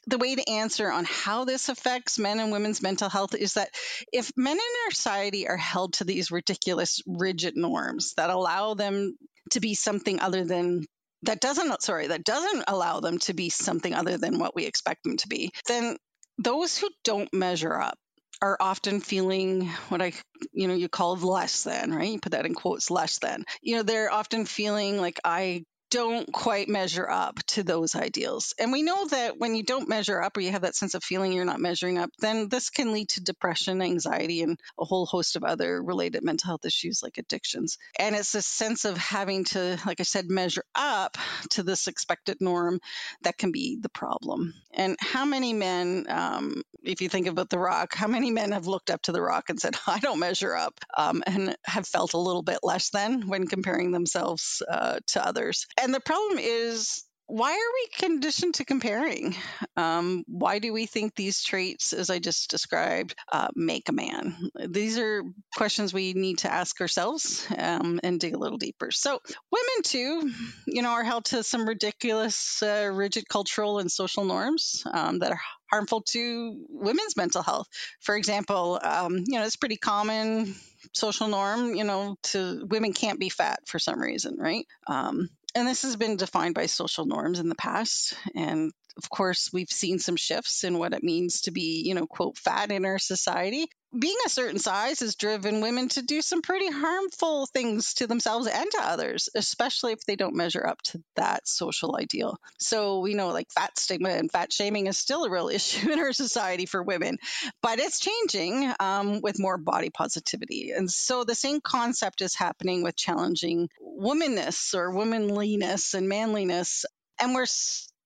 the 0.07 0.17
way 0.17 0.35
to 0.35 0.49
answer 0.49 0.91
on 0.91 1.05
how 1.05 1.45
this 1.45 1.69
affects 1.69 2.19
men 2.19 2.39
and 2.39 2.51
women's 2.51 2.81
mental 2.81 3.07
health 3.07 3.35
is 3.35 3.53
that 3.53 3.69
if 4.11 4.31
men 4.35 4.57
in 4.57 4.85
our 4.85 4.91
society 4.91 5.47
are 5.47 5.57
held 5.57 5.93
to 5.93 6.03
these 6.03 6.31
ridiculous, 6.31 7.01
rigid 7.05 7.55
norms 7.55 8.13
that 8.17 8.29
allow 8.29 8.73
them 8.73 9.15
to 9.51 9.59
be 9.59 9.75
something 9.75 10.19
other 10.19 10.43
than 10.43 10.85
that 11.23 11.41
doesn't 11.41 11.81
sorry 11.81 12.07
that 12.07 12.23
doesn't 12.23 12.63
allow 12.67 12.99
them 12.99 13.17
to 13.17 13.33
be 13.33 13.49
something 13.49 13.93
other 13.93 14.17
than 14.17 14.39
what 14.39 14.55
we 14.55 14.65
expect 14.65 15.03
them 15.03 15.17
to 15.17 15.27
be 15.27 15.51
then 15.67 15.97
those 16.37 16.77
who 16.77 16.89
don't 17.03 17.33
measure 17.33 17.79
up 17.79 17.97
are 18.41 18.57
often 18.59 18.99
feeling 18.99 19.67
what 19.87 20.01
I, 20.01 20.11
you 20.51 20.67
know, 20.67 20.73
you 20.73 20.89
call 20.89 21.15
less 21.15 21.63
than, 21.63 21.93
right? 21.93 22.11
You 22.11 22.19
put 22.19 22.33
that 22.33 22.45
in 22.45 22.53
quotes, 22.53 22.91
less 22.91 23.19
than. 23.19 23.45
You 23.61 23.77
know, 23.77 23.83
they're 23.83 24.11
often 24.11 24.45
feeling 24.45 24.99
like 24.99 25.19
I 25.23 25.63
don't 25.93 26.33
quite 26.33 26.67
measure 26.67 27.07
up 27.07 27.37
to 27.45 27.61
those 27.61 27.95
ideals. 27.95 28.55
And 28.57 28.71
we 28.71 28.81
know 28.81 29.07
that 29.09 29.37
when 29.37 29.53
you 29.53 29.61
don't 29.61 29.87
measure 29.87 30.19
up 30.19 30.35
or 30.35 30.39
you 30.39 30.49
have 30.49 30.63
that 30.63 30.73
sense 30.73 30.95
of 30.95 31.03
feeling 31.03 31.31
you're 31.31 31.45
not 31.45 31.59
measuring 31.59 31.99
up, 31.99 32.09
then 32.17 32.49
this 32.49 32.71
can 32.71 32.91
lead 32.91 33.09
to 33.09 33.21
depression, 33.21 33.79
anxiety, 33.79 34.41
and 34.41 34.59
a 34.79 34.85
whole 34.85 35.05
host 35.05 35.35
of 35.35 35.43
other 35.43 35.83
related 35.83 36.23
mental 36.23 36.47
health 36.47 36.65
issues 36.65 37.03
like 37.03 37.19
addictions. 37.19 37.77
And 37.99 38.15
it's 38.15 38.31
this 38.31 38.47
sense 38.47 38.85
of 38.85 38.97
having 38.97 39.43
to, 39.45 39.77
like 39.85 39.99
I 39.99 40.03
said, 40.03 40.31
measure 40.31 40.63
up 40.73 41.15
to 41.51 41.61
this 41.61 41.85
expected 41.85 42.37
norm 42.41 42.79
that 43.21 43.37
can 43.37 43.51
be 43.51 43.77
the 43.79 43.89
problem. 43.89 44.55
And 44.73 44.97
how 44.99 45.25
many 45.25 45.53
men, 45.53 46.07
um, 46.09 46.63
if 46.81 47.01
you 47.01 47.09
think 47.09 47.27
about 47.27 47.51
The 47.51 47.59
Rock, 47.59 47.93
how 47.93 48.07
many 48.07 48.31
men 48.31 48.51
have 48.51 48.65
looked 48.65 48.89
up 48.89 49.03
to 49.03 49.11
The 49.11 49.21
Rock 49.21 49.51
and 49.51 49.59
said, 49.59 49.75
I 49.87 49.99
don't 49.99 50.17
measure 50.17 50.55
up, 50.55 50.79
um, 50.97 51.21
and 51.27 51.55
have 51.65 51.85
felt 51.85 52.13
a 52.13 52.17
little 52.17 52.41
bit 52.41 52.59
less 52.63 52.89
than 52.89 53.27
when 53.27 53.45
comparing 53.45 53.91
themselves 53.91 54.63
uh, 54.67 54.97
to 55.09 55.23
others? 55.23 55.67
And 55.83 55.93
the 55.93 55.99
problem 55.99 56.39
is 56.39 57.03
why 57.27 57.51
are 57.51 57.55
we 57.55 58.07
conditioned 58.07 58.55
to 58.55 58.65
comparing? 58.65 59.35
Um, 59.75 60.23
why 60.27 60.59
do 60.59 60.71
we 60.71 60.85
think 60.85 61.13
these 61.13 61.43
traits, 61.43 61.91
as 61.91 62.09
I 62.09 62.19
just 62.19 62.49
described, 62.49 63.15
uh, 63.29 63.49
make 63.53 63.89
a 63.89 63.91
man? 63.93 64.37
These 64.69 64.97
are 64.97 65.23
questions 65.55 65.93
we 65.93 66.13
need 66.13 66.37
to 66.39 66.51
ask 66.51 66.79
ourselves 66.79 67.45
um, 67.57 67.99
and 68.01 68.17
dig 68.17 68.33
a 68.33 68.37
little 68.37 68.57
deeper. 68.57 68.91
So, 68.91 69.19
women 69.51 69.83
too, 69.83 70.31
you 70.67 70.81
know, 70.83 70.91
are 70.91 71.03
held 71.03 71.25
to 71.25 71.43
some 71.43 71.67
ridiculous, 71.67 72.63
uh, 72.63 72.89
rigid 72.93 73.27
cultural 73.27 73.79
and 73.79 73.91
social 73.91 74.23
norms 74.23 74.83
um, 74.93 75.19
that 75.19 75.31
are 75.31 75.41
harmful 75.69 76.03
to 76.11 76.65
women's 76.69 77.17
mental 77.17 77.41
health. 77.41 77.67
For 77.99 78.15
example, 78.15 78.79
um, 78.81 79.17
you 79.27 79.37
know, 79.37 79.45
it's 79.45 79.57
pretty 79.57 79.77
common 79.77 80.55
social 80.93 81.27
norm, 81.27 81.73
you 81.73 81.83
know, 81.83 82.15
to 82.23 82.65
women 82.69 82.93
can't 82.93 83.19
be 83.19 83.29
fat 83.29 83.59
for 83.65 83.79
some 83.79 83.99
reason, 83.99 84.35
right? 84.37 84.65
Um, 84.87 85.29
and 85.55 85.67
this 85.67 85.83
has 85.83 85.95
been 85.95 86.17
defined 86.17 86.55
by 86.55 86.65
social 86.65 87.05
norms 87.05 87.39
in 87.39 87.49
the 87.49 87.55
past. 87.55 88.13
And 88.35 88.71
of 88.97 89.09
course, 89.09 89.51
we've 89.53 89.71
seen 89.71 89.99
some 89.99 90.15
shifts 90.15 90.63
in 90.63 90.77
what 90.77 90.93
it 90.93 91.03
means 91.03 91.41
to 91.41 91.51
be, 91.51 91.83
you 91.85 91.93
know, 91.93 92.07
quote, 92.07 92.37
fat 92.37 92.71
in 92.71 92.85
our 92.85 92.99
society 92.99 93.67
being 93.97 94.17
a 94.25 94.29
certain 94.29 94.59
size 94.59 95.01
has 95.01 95.15
driven 95.15 95.61
women 95.61 95.87
to 95.89 96.01
do 96.01 96.21
some 96.21 96.41
pretty 96.41 96.71
harmful 96.71 97.45
things 97.45 97.93
to 97.95 98.07
themselves 98.07 98.47
and 98.47 98.71
to 98.71 98.81
others, 98.81 99.29
especially 99.35 99.93
if 99.93 100.03
they 100.05 100.15
don't 100.15 100.35
measure 100.35 100.65
up 100.65 100.81
to 100.81 101.03
that 101.15 101.47
social 101.47 101.95
ideal. 101.95 102.37
So 102.57 102.99
we 102.99 103.13
know 103.13 103.29
like 103.29 103.51
fat 103.51 103.77
stigma 103.77 104.09
and 104.09 104.31
fat 104.31 104.51
shaming 104.51 104.87
is 104.87 104.97
still 104.97 105.25
a 105.25 105.29
real 105.29 105.49
issue 105.53 105.91
in 105.91 105.99
our 105.99 106.13
society 106.13 106.65
for 106.65 106.81
women, 106.81 107.17
but 107.61 107.79
it's 107.79 107.99
changing 107.99 108.73
um, 108.79 109.21
with 109.21 109.39
more 109.39 109.57
body 109.57 109.89
positivity. 109.89 110.71
And 110.71 110.89
so 110.89 111.23
the 111.23 111.35
same 111.35 111.61
concept 111.61 112.21
is 112.21 112.35
happening 112.35 112.83
with 112.83 112.95
challenging 112.95 113.69
womanness 113.81 114.73
or 114.73 114.91
womanliness 114.91 115.93
and 115.93 116.09
manliness. 116.09 116.85
And 117.21 117.35
we're 117.35 117.45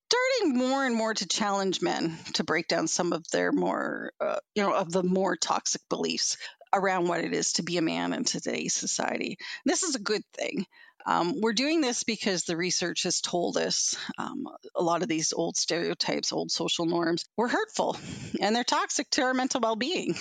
starting 0.08 0.56
more 0.56 0.86
and 0.86 0.94
more 0.94 1.12
to 1.12 1.26
challenge 1.26 1.82
men 1.82 2.16
to 2.34 2.44
break 2.44 2.66
down 2.66 2.88
some 2.88 3.12
of 3.12 3.28
their 3.30 3.52
more, 3.52 4.12
uh, 4.20 4.38
you 4.54 4.62
know, 4.62 4.72
of 4.72 4.90
the 4.90 5.02
more 5.02 5.36
toxic 5.36 5.82
beliefs 5.90 6.38
around 6.72 7.08
what 7.08 7.20
it 7.20 7.34
is 7.34 7.54
to 7.54 7.62
be 7.62 7.76
a 7.76 7.82
man 7.82 8.12
in 8.12 8.24
today's 8.24 8.74
society. 8.74 9.36
This 9.64 9.82
is 9.82 9.94
a 9.94 10.00
good 10.00 10.22
thing. 10.34 10.64
Um, 11.06 11.40
we're 11.40 11.52
doing 11.52 11.80
this 11.80 12.04
because 12.04 12.44
the 12.44 12.56
research 12.56 13.04
has 13.04 13.20
told 13.20 13.56
us 13.56 13.96
um, 14.18 14.46
a 14.74 14.82
lot 14.82 15.02
of 15.02 15.08
these 15.08 15.32
old 15.32 15.56
stereotypes, 15.56 16.32
old 16.32 16.50
social 16.50 16.86
norms, 16.86 17.24
were 17.36 17.48
hurtful 17.48 17.96
and 18.40 18.54
they're 18.54 18.64
toxic 18.64 19.08
to 19.10 19.22
our 19.22 19.34
mental 19.34 19.60
well 19.60 19.76
being. 19.76 20.16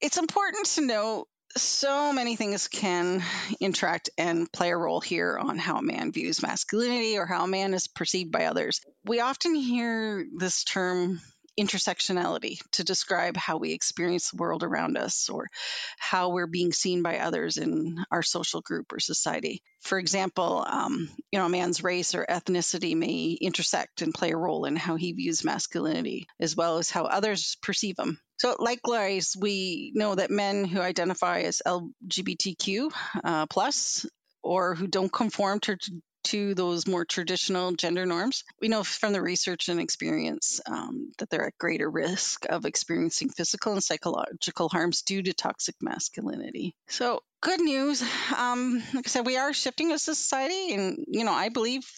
It's 0.00 0.18
important 0.18 0.66
to 0.66 0.86
know 0.86 1.26
so 1.56 2.12
many 2.12 2.36
things 2.36 2.68
can 2.68 3.22
interact 3.60 4.10
and 4.16 4.50
play 4.50 4.70
a 4.70 4.76
role 4.76 5.00
here 5.00 5.38
on 5.38 5.58
how 5.58 5.76
a 5.76 5.82
man 5.82 6.12
views 6.12 6.42
masculinity 6.42 7.18
or 7.18 7.26
how 7.26 7.44
a 7.44 7.48
man 7.48 7.74
is 7.74 7.88
perceived 7.88 8.32
by 8.32 8.46
others. 8.46 8.80
We 9.04 9.20
often 9.20 9.54
hear 9.54 10.26
this 10.36 10.64
term 10.64 11.20
intersectionality 11.60 12.58
to 12.72 12.84
describe 12.84 13.36
how 13.36 13.58
we 13.58 13.72
experience 13.72 14.30
the 14.30 14.38
world 14.38 14.62
around 14.62 14.96
us 14.96 15.28
or 15.28 15.50
how 15.98 16.30
we're 16.30 16.46
being 16.46 16.72
seen 16.72 17.02
by 17.02 17.18
others 17.18 17.58
in 17.58 18.02
our 18.10 18.22
social 18.22 18.62
group 18.62 18.92
or 18.92 19.00
society. 19.00 19.62
For 19.80 19.98
example, 19.98 20.64
um, 20.66 21.10
you 21.30 21.38
know, 21.38 21.46
a 21.46 21.50
man's 21.50 21.84
race 21.84 22.14
or 22.14 22.24
ethnicity 22.24 22.96
may 22.96 23.36
intersect 23.40 24.02
and 24.02 24.14
play 24.14 24.30
a 24.30 24.36
role 24.36 24.64
in 24.64 24.76
how 24.76 24.96
he 24.96 25.12
views 25.12 25.44
masculinity, 25.44 26.26
as 26.40 26.56
well 26.56 26.78
as 26.78 26.90
how 26.90 27.04
others 27.04 27.58
perceive 27.62 27.98
him. 27.98 28.18
So, 28.42 28.56
likewise, 28.58 29.36
we 29.38 29.92
know 29.94 30.16
that 30.16 30.28
men 30.28 30.64
who 30.64 30.80
identify 30.80 31.42
as 31.42 31.62
LGBTQ 31.64 32.90
uh, 33.22 33.46
plus 33.46 34.04
or 34.42 34.74
who 34.74 34.88
don't 34.88 35.12
conform 35.12 35.60
to 35.60 35.76
to 36.24 36.52
those 36.56 36.88
more 36.88 37.04
traditional 37.04 37.70
gender 37.70 38.04
norms. 38.04 38.42
We 38.60 38.66
know 38.66 38.82
from 38.82 39.12
the 39.12 39.22
research 39.22 39.68
and 39.68 39.78
experience 39.78 40.60
um, 40.66 41.12
that 41.18 41.30
they're 41.30 41.46
at 41.46 41.58
greater 41.58 41.88
risk 41.88 42.44
of 42.48 42.64
experiencing 42.64 43.28
physical 43.28 43.74
and 43.74 43.82
psychological 43.82 44.68
harms 44.68 45.02
due 45.02 45.22
to 45.22 45.32
toxic 45.32 45.76
masculinity. 45.80 46.74
So, 46.88 47.20
good 47.42 47.60
news. 47.60 48.02
Um, 48.36 48.82
like 48.92 49.06
I 49.06 49.08
said, 49.08 49.24
we 49.24 49.36
are 49.36 49.52
shifting 49.52 49.92
as 49.92 50.08
a 50.08 50.16
society, 50.16 50.74
and 50.74 51.04
you 51.06 51.24
know, 51.24 51.32
I 51.32 51.50
believe 51.50 51.88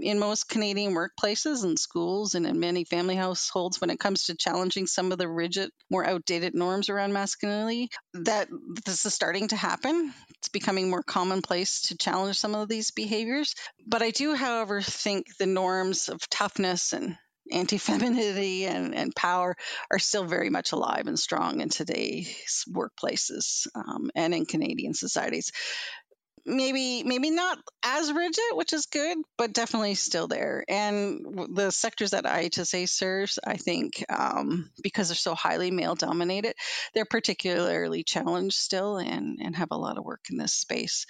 in 0.00 0.18
most 0.18 0.48
Canadian 0.48 0.94
workplaces 0.94 1.64
and 1.64 1.78
schools 1.78 2.34
and 2.34 2.46
in 2.46 2.60
many 2.60 2.84
family 2.84 3.16
households 3.16 3.80
when 3.80 3.90
it 3.90 3.98
comes 3.98 4.24
to 4.24 4.36
challenging 4.36 4.86
some 4.86 5.12
of 5.12 5.18
the 5.18 5.28
rigid, 5.28 5.70
more 5.90 6.06
outdated 6.06 6.54
norms 6.54 6.88
around 6.88 7.12
masculinity, 7.12 7.88
that 8.14 8.48
this 8.84 9.06
is 9.06 9.14
starting 9.14 9.48
to 9.48 9.56
happen. 9.56 10.12
It's 10.38 10.48
becoming 10.48 10.90
more 10.90 11.02
commonplace 11.02 11.82
to 11.88 11.96
challenge 11.96 12.38
some 12.38 12.54
of 12.54 12.68
these 12.68 12.90
behaviors. 12.90 13.54
But 13.86 14.02
I 14.02 14.10
do, 14.10 14.34
however, 14.34 14.80
think 14.80 15.26
the 15.38 15.46
norms 15.46 16.08
of 16.08 16.20
toughness 16.28 16.92
and 16.92 17.16
anti 17.50 17.78
femininity 17.78 18.66
and, 18.66 18.94
and 18.94 19.14
power 19.14 19.56
are 19.90 19.98
still 19.98 20.24
very 20.24 20.50
much 20.50 20.72
alive 20.72 21.06
and 21.06 21.18
strong 21.18 21.60
in 21.60 21.68
today's 21.68 22.64
workplaces 22.68 23.66
um, 23.74 24.10
and 24.14 24.34
in 24.34 24.46
Canadian 24.46 24.94
societies 24.94 25.52
maybe 26.46 27.02
maybe 27.04 27.30
not 27.30 27.58
as 27.84 28.12
rigid, 28.12 28.44
which 28.52 28.72
is 28.72 28.86
good, 28.86 29.18
but 29.36 29.52
definitely 29.52 29.94
still 29.94 30.28
there. 30.28 30.64
And 30.68 31.48
the 31.54 31.70
sectors 31.70 32.12
that 32.12 32.24
IHSA 32.24 32.88
serves, 32.88 33.38
I 33.44 33.56
think, 33.56 34.04
um, 34.08 34.70
because 34.82 35.08
they're 35.08 35.16
so 35.16 35.34
highly 35.34 35.70
male 35.70 35.94
dominated, 35.94 36.54
they're 36.94 37.04
particularly 37.04 38.04
challenged 38.04 38.56
still 38.56 38.96
and 38.96 39.38
and 39.42 39.56
have 39.56 39.68
a 39.72 39.76
lot 39.76 39.98
of 39.98 40.04
work 40.04 40.26
in 40.30 40.38
this 40.38 40.54
space. 40.54 41.06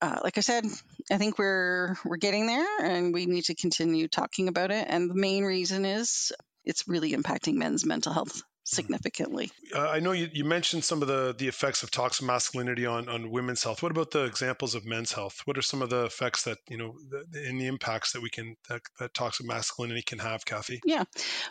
Uh, 0.00 0.20
like 0.22 0.38
I 0.38 0.42
said, 0.42 0.64
I 1.10 1.18
think 1.18 1.38
we're 1.38 1.96
we're 2.04 2.16
getting 2.16 2.46
there, 2.46 2.80
and 2.80 3.12
we 3.12 3.26
need 3.26 3.44
to 3.44 3.54
continue 3.54 4.08
talking 4.08 4.48
about 4.48 4.70
it. 4.70 4.86
And 4.88 5.10
the 5.10 5.14
main 5.14 5.44
reason 5.44 5.84
is 5.84 6.32
it's 6.64 6.86
really 6.86 7.12
impacting 7.12 7.54
men's 7.54 7.84
mental 7.84 8.12
health 8.12 8.42
significantly. 8.66 9.50
Uh, 9.74 9.88
I 9.88 10.00
know 10.00 10.12
you, 10.12 10.28
you 10.32 10.44
mentioned 10.44 10.84
some 10.84 11.00
of 11.00 11.08
the, 11.08 11.34
the 11.38 11.46
effects 11.46 11.82
of 11.82 11.90
toxic 11.90 12.26
masculinity 12.26 12.84
on, 12.84 13.08
on 13.08 13.30
women's 13.30 13.62
health. 13.62 13.82
What 13.82 13.92
about 13.92 14.10
the 14.10 14.24
examples 14.24 14.74
of 14.74 14.84
men's 14.84 15.12
health? 15.12 15.40
What 15.44 15.56
are 15.56 15.62
some 15.62 15.82
of 15.82 15.90
the 15.90 16.04
effects 16.04 16.42
that, 16.42 16.58
you 16.68 16.76
know, 16.76 16.94
the, 17.08 17.46
and 17.46 17.60
the 17.60 17.66
impacts 17.66 18.12
that 18.12 18.22
we 18.22 18.28
can, 18.28 18.56
that, 18.68 18.82
that 18.98 19.14
toxic 19.14 19.46
masculinity 19.46 20.02
can 20.02 20.18
have, 20.18 20.44
Kathy? 20.44 20.80
Yeah. 20.84 21.04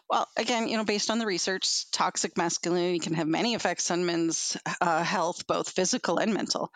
Well, 0.10 0.28
again, 0.38 0.68
you 0.68 0.78
know, 0.78 0.84
based 0.84 1.10
on 1.10 1.18
the 1.18 1.26
research, 1.26 1.90
toxic 1.92 2.38
masculinity 2.38 3.00
can 3.00 3.14
have 3.14 3.28
many 3.28 3.56
effects 3.56 3.90
on 3.90 4.06
men's 4.06 4.58
uh, 4.82 5.04
health, 5.04 5.48
both 5.48 5.70
physical 5.70 6.18
and 6.18 6.34
mental. 6.34 6.72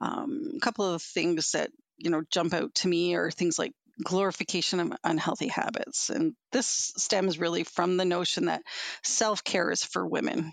Um, 0.00 0.52
a 0.56 0.60
couple 0.60 0.84
of 0.84 1.02
things 1.02 1.50
that, 1.52 1.70
you 1.98 2.10
know, 2.10 2.22
jump 2.30 2.54
out 2.54 2.74
to 2.76 2.88
me 2.88 3.14
are 3.14 3.30
things 3.30 3.58
like 3.58 3.74
glorification 4.02 4.80
of 4.80 4.92
unhealthy 5.04 5.48
habits. 5.48 6.10
And 6.10 6.34
this 6.52 6.92
stems 6.96 7.38
really 7.38 7.64
from 7.64 7.96
the 7.96 8.04
notion 8.04 8.46
that 8.46 8.62
self 9.02 9.44
care 9.44 9.70
is 9.70 9.84
for 9.84 10.06
women 10.06 10.52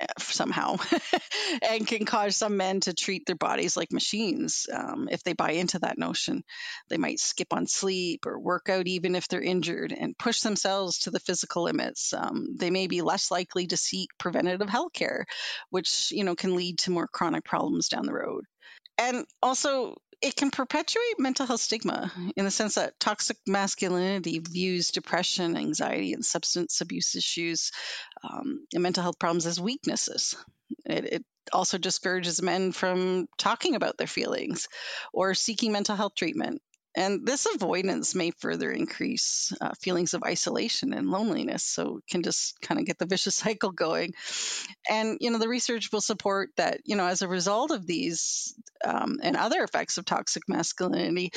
eh, 0.00 0.06
somehow 0.18 0.76
and 1.70 1.86
can 1.86 2.04
cause 2.04 2.36
some 2.36 2.56
men 2.56 2.80
to 2.80 2.94
treat 2.94 3.26
their 3.26 3.36
bodies 3.36 3.76
like 3.76 3.92
machines. 3.92 4.66
Um, 4.72 5.08
if 5.10 5.22
they 5.22 5.32
buy 5.32 5.52
into 5.52 5.78
that 5.80 5.98
notion 5.98 6.42
they 6.88 6.96
might 6.96 7.20
skip 7.20 7.52
on 7.52 7.66
sleep 7.66 8.26
or 8.26 8.38
work 8.38 8.68
out 8.68 8.86
even 8.86 9.14
if 9.14 9.28
they're 9.28 9.42
injured 9.42 9.92
and 9.92 10.16
push 10.18 10.40
themselves 10.40 11.00
to 11.00 11.10
the 11.10 11.20
physical 11.20 11.64
limits. 11.64 12.12
Um, 12.12 12.56
they 12.56 12.70
may 12.70 12.86
be 12.86 13.02
less 13.02 13.30
likely 13.30 13.66
to 13.68 13.76
seek 13.76 14.10
preventative 14.18 14.68
health 14.68 14.92
care 14.92 15.26
which 15.70 16.10
you 16.12 16.24
know 16.24 16.34
can 16.34 16.56
lead 16.56 16.78
to 16.78 16.90
more 16.90 17.06
chronic 17.06 17.44
problems 17.44 17.88
down 17.88 18.06
the 18.06 18.12
road. 18.12 18.44
And 18.98 19.24
also 19.42 19.96
it 20.20 20.34
can 20.34 20.50
perpetuate 20.50 21.18
mental 21.18 21.46
health 21.46 21.60
stigma 21.60 22.12
in 22.36 22.44
the 22.44 22.50
sense 22.50 22.74
that 22.74 22.98
toxic 22.98 23.36
masculinity 23.46 24.38
views 24.40 24.90
depression, 24.90 25.56
anxiety, 25.56 26.12
and 26.12 26.24
substance 26.24 26.80
abuse 26.80 27.14
issues 27.14 27.70
um, 28.24 28.66
and 28.74 28.82
mental 28.82 29.02
health 29.02 29.18
problems 29.18 29.46
as 29.46 29.60
weaknesses. 29.60 30.36
It, 30.84 31.04
it 31.04 31.24
also 31.52 31.78
discourages 31.78 32.42
men 32.42 32.72
from 32.72 33.28
talking 33.38 33.74
about 33.74 33.96
their 33.96 34.06
feelings 34.06 34.68
or 35.12 35.34
seeking 35.34 35.72
mental 35.72 35.96
health 35.96 36.14
treatment. 36.14 36.60
And 36.98 37.24
this 37.24 37.46
avoidance 37.46 38.16
may 38.16 38.32
further 38.32 38.72
increase 38.72 39.52
uh, 39.60 39.70
feelings 39.80 40.14
of 40.14 40.24
isolation 40.24 40.92
and 40.92 41.08
loneliness. 41.08 41.62
So 41.62 42.00
can 42.10 42.24
just 42.24 42.60
kind 42.60 42.80
of 42.80 42.86
get 42.86 42.98
the 42.98 43.06
vicious 43.06 43.36
cycle 43.44 43.70
going. 43.70 44.14
And, 44.90 45.16
you 45.20 45.30
know, 45.30 45.38
the 45.38 45.48
research 45.48 45.92
will 45.92 46.00
support 46.00 46.50
that, 46.56 46.80
you 46.84 46.96
know, 46.96 47.06
as 47.06 47.22
a 47.22 47.28
result 47.28 47.70
of 47.70 47.86
these 47.86 48.52
um, 48.84 49.20
and 49.22 49.36
other 49.36 49.62
effects 49.62 49.96
of 49.96 50.06
toxic 50.06 50.42
masculinity, 50.48 51.30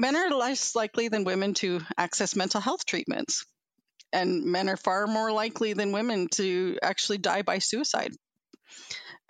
men 0.00 0.16
are 0.16 0.30
less 0.30 0.74
likely 0.74 1.06
than 1.06 1.22
women 1.22 1.54
to 1.54 1.80
access 1.96 2.34
mental 2.34 2.60
health 2.60 2.84
treatments. 2.84 3.46
And 4.12 4.46
men 4.46 4.68
are 4.68 4.76
far 4.76 5.06
more 5.06 5.30
likely 5.30 5.74
than 5.74 5.92
women 5.92 6.26
to 6.32 6.76
actually 6.82 7.18
die 7.18 7.42
by 7.42 7.60
suicide. 7.60 8.14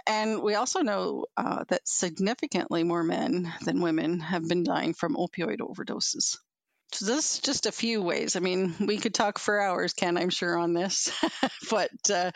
And 0.06 0.42
we 0.42 0.54
also 0.54 0.80
know 0.80 1.26
uh, 1.36 1.64
that 1.68 1.86
significantly 1.86 2.82
more 2.82 3.02
men 3.02 3.52
than 3.64 3.82
women 3.82 4.20
have 4.20 4.48
been 4.48 4.64
dying 4.64 4.94
from 4.94 5.16
opioid 5.16 5.58
overdoses. 5.58 6.36
So 6.92 7.04
this 7.04 7.34
is 7.34 7.40
just 7.40 7.66
a 7.66 7.72
few 7.72 8.00
ways. 8.00 8.34
I 8.34 8.40
mean, 8.40 8.74
we 8.80 8.96
could 8.96 9.12
talk 9.12 9.38
for 9.38 9.60
hours, 9.60 9.92
Ken, 9.92 10.16
I'm 10.16 10.30
sure, 10.30 10.56
on 10.56 10.72
this. 10.72 11.10
but, 11.70 11.90
uh, 12.10 12.30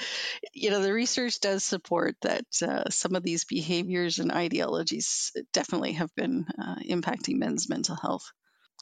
you 0.52 0.70
know, 0.70 0.82
the 0.82 0.92
research 0.92 1.40
does 1.40 1.64
support 1.64 2.16
that 2.20 2.44
uh, 2.60 2.90
some 2.90 3.14
of 3.14 3.22
these 3.22 3.44
behaviors 3.44 4.18
and 4.18 4.30
ideologies 4.30 5.32
definitely 5.54 5.92
have 5.92 6.14
been 6.14 6.44
uh, 6.62 6.76
impacting 6.86 7.38
men's 7.38 7.70
mental 7.70 7.96
health. 7.96 8.30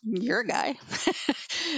You're 0.03 0.41
a 0.41 0.47
guy, 0.47 0.77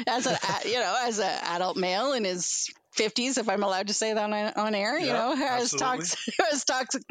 as 0.07 0.27
a 0.27 0.38
you 0.64 0.79
know, 0.79 0.96
as 1.03 1.18
an 1.18 1.38
adult 1.44 1.77
male 1.77 2.12
in 2.12 2.25
his 2.25 2.70
50s, 2.96 3.38
if 3.38 3.48
I'm 3.48 3.62
allowed 3.62 3.88
to 3.88 3.94
say 3.94 4.12
that 4.12 4.22
on, 4.22 4.33
on 4.33 4.75
air, 4.75 4.98
you 4.98 5.12
know, 5.12 5.35
has 5.35 5.72
toxic, 5.72 6.35
has 6.51 6.64
toxic, 6.64 7.03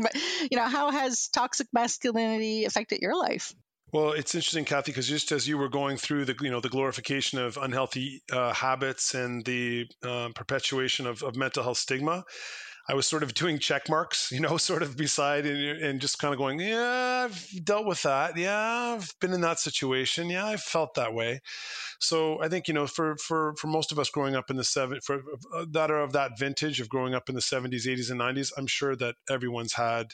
you 0.49 0.57
know, 0.57 0.65
how 0.65 0.91
has 0.91 1.27
toxic 1.27 1.67
masculinity 1.73 2.65
affected 2.65 3.01
your 3.01 3.15
life? 3.15 3.53
Well, 3.91 4.13
it's 4.13 4.35
interesting, 4.35 4.63
Kathy, 4.63 4.91
because 4.91 5.07
just 5.07 5.33
as 5.33 5.45
you 5.47 5.57
were 5.57 5.67
going 5.67 5.97
through 5.97 6.25
the, 6.25 6.35
you 6.39 6.49
know, 6.49 6.61
the 6.61 6.69
glorification 6.69 7.39
of 7.39 7.57
unhealthy 7.57 8.21
uh, 8.31 8.53
habits 8.53 9.15
and 9.15 9.43
the 9.43 9.85
um, 10.03 10.31
perpetuation 10.33 11.07
of, 11.07 11.23
of 11.23 11.35
mental 11.35 11.61
health 11.61 11.77
stigma, 11.77 12.23
I 12.91 12.93
was 12.93 13.07
sort 13.07 13.23
of 13.23 13.33
doing 13.33 13.57
check 13.57 13.87
marks, 13.87 14.33
you 14.33 14.41
know, 14.41 14.57
sort 14.69 14.83
of 14.83 14.97
beside 14.97 15.45
and, 15.45 15.81
and 15.81 16.01
just 16.01 16.19
kind 16.19 16.33
of 16.33 16.37
going, 16.37 16.59
yeah, 16.59 17.29
I've 17.29 17.49
dealt 17.63 17.85
with 17.85 18.01
that. 18.01 18.35
Yeah, 18.35 18.97
I've 18.97 19.17
been 19.21 19.31
in 19.31 19.39
that 19.41 19.59
situation. 19.59 20.29
Yeah, 20.29 20.45
I 20.45 20.57
felt 20.57 20.95
that 20.95 21.13
way. 21.13 21.39
So 22.01 22.41
I 22.41 22.49
think 22.49 22.67
you 22.67 22.73
know, 22.73 22.87
for 22.87 23.15
for 23.15 23.55
for 23.55 23.67
most 23.67 23.93
of 23.93 23.99
us 23.99 24.09
growing 24.09 24.35
up 24.35 24.49
in 24.49 24.57
the 24.57 24.65
seven, 24.65 24.99
for 24.99 25.21
that 25.69 25.89
are 25.89 26.01
of 26.01 26.11
that 26.11 26.37
vintage 26.37 26.81
of 26.81 26.89
growing 26.89 27.15
up 27.15 27.29
in 27.29 27.35
the 27.35 27.41
seventies, 27.41 27.87
eighties, 27.87 28.09
and 28.09 28.19
nineties, 28.19 28.51
I'm 28.57 28.67
sure 28.67 28.97
that 28.97 29.15
everyone's 29.29 29.73
had 29.73 30.07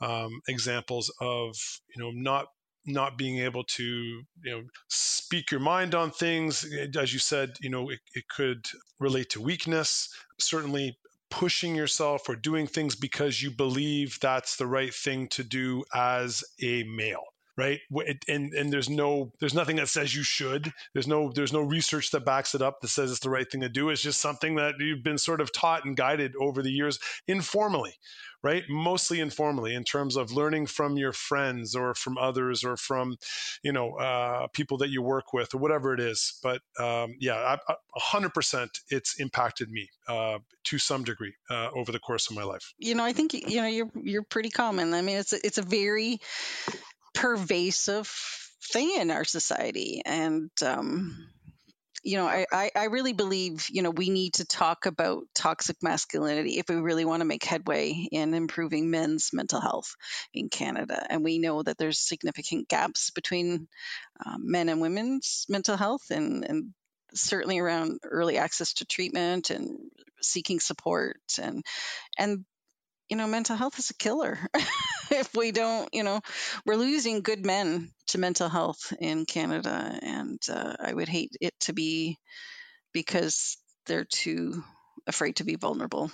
um, 0.00 0.40
examples 0.48 1.12
of 1.20 1.54
you 1.94 2.02
know 2.02 2.12
not 2.14 2.46
not 2.86 3.18
being 3.18 3.40
able 3.40 3.64
to 3.64 3.84
you 3.84 4.50
know 4.50 4.62
speak 4.88 5.50
your 5.50 5.60
mind 5.60 5.94
on 5.94 6.10
things 6.10 6.66
as 6.98 7.12
you 7.12 7.20
said 7.20 7.50
you 7.60 7.70
know 7.70 7.88
it, 7.90 8.00
it 8.14 8.24
could 8.28 8.66
relate 8.98 9.30
to 9.30 9.40
weakness 9.40 10.08
certainly 10.40 10.96
pushing 11.32 11.74
yourself 11.74 12.28
or 12.28 12.36
doing 12.36 12.66
things 12.66 12.94
because 12.94 13.42
you 13.42 13.50
believe 13.50 14.18
that's 14.20 14.56
the 14.56 14.66
right 14.66 14.94
thing 14.94 15.26
to 15.28 15.42
do 15.42 15.82
as 15.94 16.44
a 16.60 16.82
male 16.84 17.31
right 17.56 17.80
and 18.28 18.52
and 18.54 18.72
there's 18.72 18.88
no 18.88 19.32
there's 19.40 19.54
nothing 19.54 19.76
that 19.76 19.88
says 19.88 20.14
you 20.14 20.22
should 20.22 20.72
there's 20.94 21.06
no 21.06 21.30
there's 21.34 21.52
no 21.52 21.60
research 21.60 22.10
that 22.10 22.24
backs 22.24 22.54
it 22.54 22.62
up 22.62 22.80
that 22.80 22.88
says 22.88 23.10
it's 23.10 23.20
the 23.20 23.30
right 23.30 23.50
thing 23.50 23.60
to 23.60 23.68
do 23.68 23.90
it's 23.90 24.02
just 24.02 24.20
something 24.20 24.54
that 24.54 24.74
you've 24.78 25.02
been 25.02 25.18
sort 25.18 25.40
of 25.40 25.52
taught 25.52 25.84
and 25.84 25.96
guided 25.96 26.34
over 26.40 26.62
the 26.62 26.70
years 26.70 26.98
informally 27.28 27.94
right? 28.42 28.64
Mostly 28.68 29.20
informally 29.20 29.74
in 29.74 29.84
terms 29.84 30.16
of 30.16 30.32
learning 30.32 30.66
from 30.66 30.96
your 30.96 31.12
friends 31.12 31.74
or 31.74 31.94
from 31.94 32.18
others 32.18 32.64
or 32.64 32.76
from, 32.76 33.16
you 33.62 33.72
know, 33.72 33.94
uh, 33.94 34.48
people 34.48 34.78
that 34.78 34.90
you 34.90 35.02
work 35.02 35.32
with 35.32 35.54
or 35.54 35.58
whatever 35.58 35.94
it 35.94 36.00
is. 36.00 36.38
But 36.42 36.60
um, 36.78 37.14
yeah, 37.20 37.56
a 37.68 37.76
hundred 37.96 38.34
percent, 38.34 38.70
it's 38.88 39.20
impacted 39.20 39.70
me 39.70 39.88
uh, 40.08 40.38
to 40.64 40.78
some 40.78 41.04
degree 41.04 41.34
uh, 41.50 41.70
over 41.74 41.92
the 41.92 42.00
course 42.00 42.30
of 42.30 42.36
my 42.36 42.42
life. 42.42 42.74
You 42.78 42.94
know, 42.94 43.04
I 43.04 43.12
think 43.12 43.32
you 43.34 43.60
know 43.60 43.68
you're 43.68 43.90
you're 44.02 44.22
pretty 44.22 44.50
common. 44.50 44.92
I 44.94 45.02
mean, 45.02 45.18
it's 45.18 45.32
a, 45.32 45.46
it's 45.46 45.58
a 45.58 45.62
very 45.62 46.20
pervasive 47.14 48.08
thing 48.72 48.94
in 48.98 49.10
our 49.10 49.24
society, 49.24 50.02
and 50.04 50.50
um, 50.64 51.28
you 52.04 52.16
know, 52.16 52.26
I, 52.26 52.46
I, 52.50 52.70
I 52.74 52.84
really 52.86 53.12
believe, 53.12 53.68
you 53.70 53.82
know, 53.82 53.90
we 53.90 54.10
need 54.10 54.34
to 54.34 54.44
talk 54.44 54.86
about 54.86 55.24
toxic 55.34 55.76
masculinity 55.82 56.58
if 56.58 56.68
we 56.68 56.74
really 56.74 57.04
want 57.04 57.20
to 57.20 57.26
make 57.26 57.44
headway 57.44 58.08
in 58.10 58.34
improving 58.34 58.90
men's 58.90 59.30
mental 59.32 59.60
health 59.60 59.94
in 60.34 60.48
Canada. 60.48 61.06
And 61.08 61.22
we 61.22 61.38
know 61.38 61.62
that 61.62 61.78
there's 61.78 62.00
significant 62.00 62.68
gaps 62.68 63.10
between 63.10 63.68
um, 64.26 64.50
men 64.50 64.68
and 64.68 64.80
women's 64.80 65.46
mental 65.48 65.76
health 65.76 66.10
and, 66.10 66.44
and 66.44 66.74
certainly 67.14 67.60
around 67.60 68.00
early 68.02 68.36
access 68.36 68.74
to 68.74 68.84
treatment 68.84 69.50
and 69.50 69.78
seeking 70.20 70.60
support 70.60 71.20
and 71.40 71.64
and 72.18 72.44
you 73.08 73.16
know 73.16 73.26
mental 73.26 73.56
health 73.56 73.78
is 73.78 73.90
a 73.90 73.94
killer 73.94 74.38
if 75.10 75.34
we 75.34 75.52
don't 75.52 75.88
you 75.92 76.02
know 76.02 76.20
we're 76.64 76.76
losing 76.76 77.20
good 77.20 77.44
men 77.44 77.90
to 78.08 78.18
mental 78.18 78.48
health 78.48 78.92
in 79.00 79.24
canada 79.24 79.98
and 80.02 80.40
uh, 80.50 80.74
i 80.80 80.92
would 80.92 81.08
hate 81.08 81.36
it 81.40 81.54
to 81.60 81.72
be 81.72 82.18
because 82.92 83.56
they're 83.86 84.04
too 84.04 84.62
afraid 85.06 85.36
to 85.36 85.44
be 85.44 85.56
vulnerable 85.56 86.10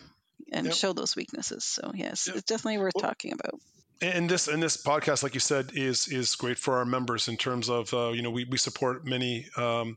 and 0.52 0.66
yep. 0.66 0.74
show 0.74 0.92
those 0.92 1.16
weaknesses 1.16 1.64
so 1.64 1.92
yes 1.94 2.26
yep. 2.26 2.36
it's 2.36 2.46
definitely 2.46 2.78
worth 2.78 2.92
well, 2.94 3.08
talking 3.08 3.32
about 3.32 3.60
and 4.00 4.30
this 4.30 4.48
and 4.48 4.62
this 4.62 4.76
podcast 4.76 5.22
like 5.22 5.34
you 5.34 5.40
said 5.40 5.70
is 5.74 6.08
is 6.08 6.36
great 6.36 6.58
for 6.58 6.76
our 6.76 6.84
members 6.84 7.28
in 7.28 7.36
terms 7.36 7.68
of 7.68 7.92
uh, 7.92 8.10
you 8.10 8.22
know 8.22 8.30
we, 8.30 8.44
we 8.44 8.58
support 8.58 9.04
many 9.04 9.46
um, 9.56 9.96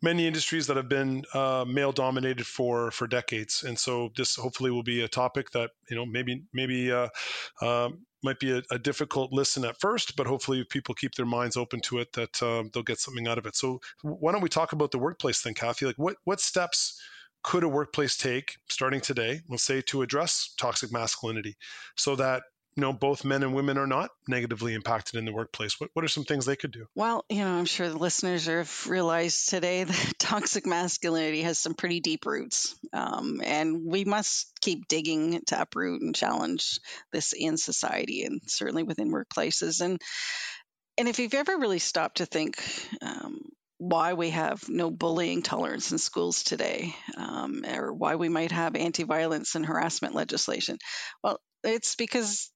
many 0.00 0.26
industries 0.26 0.66
that 0.66 0.76
have 0.76 0.88
been 0.88 1.24
uh, 1.34 1.64
male 1.66 1.92
dominated 1.92 2.46
for 2.46 2.90
for 2.90 3.06
decades. 3.06 3.64
And 3.64 3.78
so 3.78 4.10
this 4.16 4.36
hopefully 4.36 4.70
will 4.70 4.82
be 4.82 5.02
a 5.02 5.08
topic 5.08 5.50
that 5.50 5.70
you 5.90 5.96
know 5.96 6.06
maybe 6.06 6.42
maybe 6.52 6.90
uh, 6.90 7.08
um, 7.60 8.06
might 8.22 8.40
be 8.40 8.52
a, 8.52 8.62
a, 8.70 8.78
difficult 8.78 9.30
listen 9.32 9.66
at 9.66 9.78
first 9.78 10.16
but 10.16 10.26
hopefully 10.26 10.60
if 10.60 10.68
people 10.70 10.94
keep 10.94 11.14
their 11.14 11.26
minds 11.26 11.58
open 11.58 11.78
to 11.78 11.98
it 11.98 12.10
that 12.14 12.42
um, 12.42 12.70
they'll 12.72 12.82
get 12.82 12.98
something 12.98 13.28
out 13.28 13.36
of 13.36 13.44
it. 13.46 13.56
So 13.56 13.80
why 14.02 14.32
don't 14.32 14.40
we 14.40 14.48
talk 14.48 14.72
about 14.72 14.90
the 14.90 14.98
workplace 14.98 15.42
thing 15.42 15.54
kathy? 15.54 15.84
Like 15.84 15.98
what 15.98 16.16
what 16.24 16.40
steps 16.40 16.98
could 17.42 17.62
a 17.62 17.68
workplace 17.68 18.16
take 18.16 18.56
starting 18.70 19.02
today, 19.02 19.42
we'll 19.48 19.58
say, 19.58 19.82
to 19.82 20.00
address 20.00 20.54
toxic 20.56 20.90
masculinity 20.90 21.54
so 21.94 22.16
that 22.16 22.42
you 22.76 22.80
know 22.80 22.92
both 22.92 23.24
men 23.24 23.42
and 23.42 23.54
women 23.54 23.78
are 23.78 23.86
not 23.86 24.10
negatively 24.26 24.74
impacted 24.74 25.18
in 25.18 25.24
the 25.24 25.32
workplace. 25.32 25.78
What, 25.78 25.90
what 25.94 26.04
are 26.04 26.08
some 26.08 26.24
things 26.24 26.46
they 26.46 26.56
could 26.56 26.72
do? 26.72 26.86
Well 26.94 27.24
you 27.28 27.38
know 27.38 27.52
i'm 27.52 27.64
sure 27.64 27.88
the 27.88 27.98
listeners 27.98 28.46
have 28.46 28.86
realized 28.88 29.48
today 29.48 29.84
that 29.84 30.12
toxic 30.18 30.66
masculinity 30.66 31.42
has 31.42 31.58
some 31.58 31.74
pretty 31.74 32.00
deep 32.00 32.26
roots. 32.26 32.74
Um, 32.92 33.40
and 33.44 33.82
we 33.84 34.04
must 34.04 34.52
keep 34.60 34.88
digging 34.88 35.42
to 35.46 35.60
uproot 35.60 36.02
and 36.02 36.14
challenge 36.14 36.80
this 37.12 37.32
in 37.32 37.56
society 37.56 38.24
and 38.24 38.40
certainly 38.46 38.82
within 38.82 39.12
workplaces. 39.12 39.80
And 39.80 40.00
and 40.96 41.08
if 41.08 41.18
you've 41.18 41.34
ever 41.34 41.58
really 41.58 41.80
stopped 41.80 42.18
to 42.18 42.26
think 42.26 42.62
um, 43.02 43.40
why 43.78 44.14
we 44.14 44.30
have 44.30 44.68
no 44.68 44.90
bullying 44.90 45.42
tolerance 45.42 45.90
in 45.90 45.98
schools 45.98 46.44
today, 46.44 46.94
um, 47.16 47.64
or 47.66 47.92
why 47.92 48.14
we 48.14 48.28
might 48.28 48.52
have 48.52 48.76
anti 48.76 49.02
violence 49.02 49.56
and 49.56 49.66
harassment 49.66 50.14
legislation. 50.14 50.78
Well, 51.22 51.40
it's 51.64 51.96
because 51.96 52.50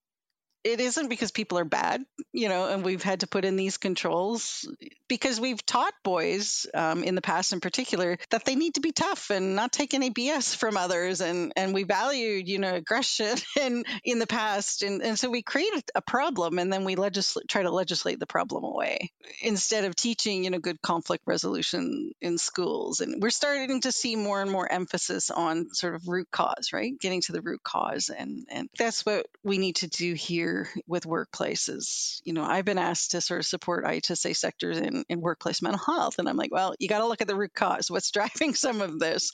it 0.64 0.80
isn't 0.80 1.08
because 1.08 1.30
people 1.30 1.58
are 1.58 1.64
bad, 1.64 2.04
you 2.32 2.48
know, 2.48 2.68
and 2.68 2.84
we've 2.84 3.02
had 3.02 3.20
to 3.20 3.26
put 3.26 3.44
in 3.44 3.56
these 3.56 3.76
controls 3.76 4.68
because 5.08 5.40
we've 5.40 5.64
taught 5.64 5.94
boys 6.02 6.66
um, 6.74 7.04
in 7.04 7.14
the 7.14 7.22
past, 7.22 7.52
in 7.52 7.60
particular, 7.60 8.18
that 8.30 8.44
they 8.44 8.56
need 8.56 8.74
to 8.74 8.80
be 8.80 8.92
tough 8.92 9.30
and 9.30 9.54
not 9.54 9.72
take 9.72 9.94
any 9.94 10.10
BS 10.10 10.56
from 10.56 10.76
others, 10.76 11.20
and 11.20 11.52
and 11.56 11.72
we 11.72 11.84
valued, 11.84 12.48
you 12.48 12.58
know, 12.58 12.74
aggression 12.74 13.36
in 13.60 13.84
in 14.04 14.18
the 14.18 14.26
past, 14.26 14.82
and 14.82 15.02
and 15.02 15.18
so 15.18 15.30
we 15.30 15.42
created 15.42 15.84
a 15.94 16.02
problem, 16.02 16.58
and 16.58 16.72
then 16.72 16.84
we 16.84 16.96
legislate 16.96 17.48
try 17.48 17.62
to 17.62 17.70
legislate 17.70 18.18
the 18.18 18.26
problem 18.26 18.64
away 18.64 19.12
instead 19.40 19.84
of 19.84 19.94
teaching, 19.94 20.44
you 20.44 20.50
know, 20.50 20.58
good 20.58 20.82
conflict 20.82 21.22
resolution 21.26 22.12
in 22.20 22.36
schools, 22.36 23.00
and 23.00 23.22
we're 23.22 23.30
starting 23.30 23.80
to 23.82 23.92
see 23.92 24.16
more 24.16 24.42
and 24.42 24.50
more 24.50 24.70
emphasis 24.70 25.30
on 25.30 25.72
sort 25.72 25.94
of 25.94 26.08
root 26.08 26.28
cause, 26.32 26.72
right, 26.72 26.98
getting 27.00 27.20
to 27.22 27.32
the 27.32 27.42
root 27.42 27.62
cause, 27.62 28.10
and 28.10 28.46
and 28.50 28.68
that's 28.76 29.06
what 29.06 29.26
we 29.44 29.58
need 29.58 29.76
to 29.76 29.86
do 29.86 30.14
here 30.14 30.47
with 30.86 31.04
workplaces. 31.04 32.20
You 32.24 32.32
know, 32.32 32.44
I've 32.44 32.64
been 32.64 32.78
asked 32.78 33.12
to 33.12 33.20
sort 33.20 33.40
of 33.40 33.46
support 33.46 33.84
IHSA 33.84 34.36
sectors 34.36 34.78
in, 34.78 35.04
in 35.08 35.20
workplace 35.20 35.62
mental 35.62 35.80
health. 35.84 36.18
And 36.18 36.28
I'm 36.28 36.36
like, 36.36 36.52
well, 36.52 36.74
you 36.78 36.88
got 36.88 36.98
to 36.98 37.06
look 37.06 37.20
at 37.20 37.28
the 37.28 37.36
root 37.36 37.54
cause. 37.54 37.90
What's 37.90 38.10
driving 38.18 38.54
some 38.54 38.80
of 38.80 38.98
this? 38.98 39.32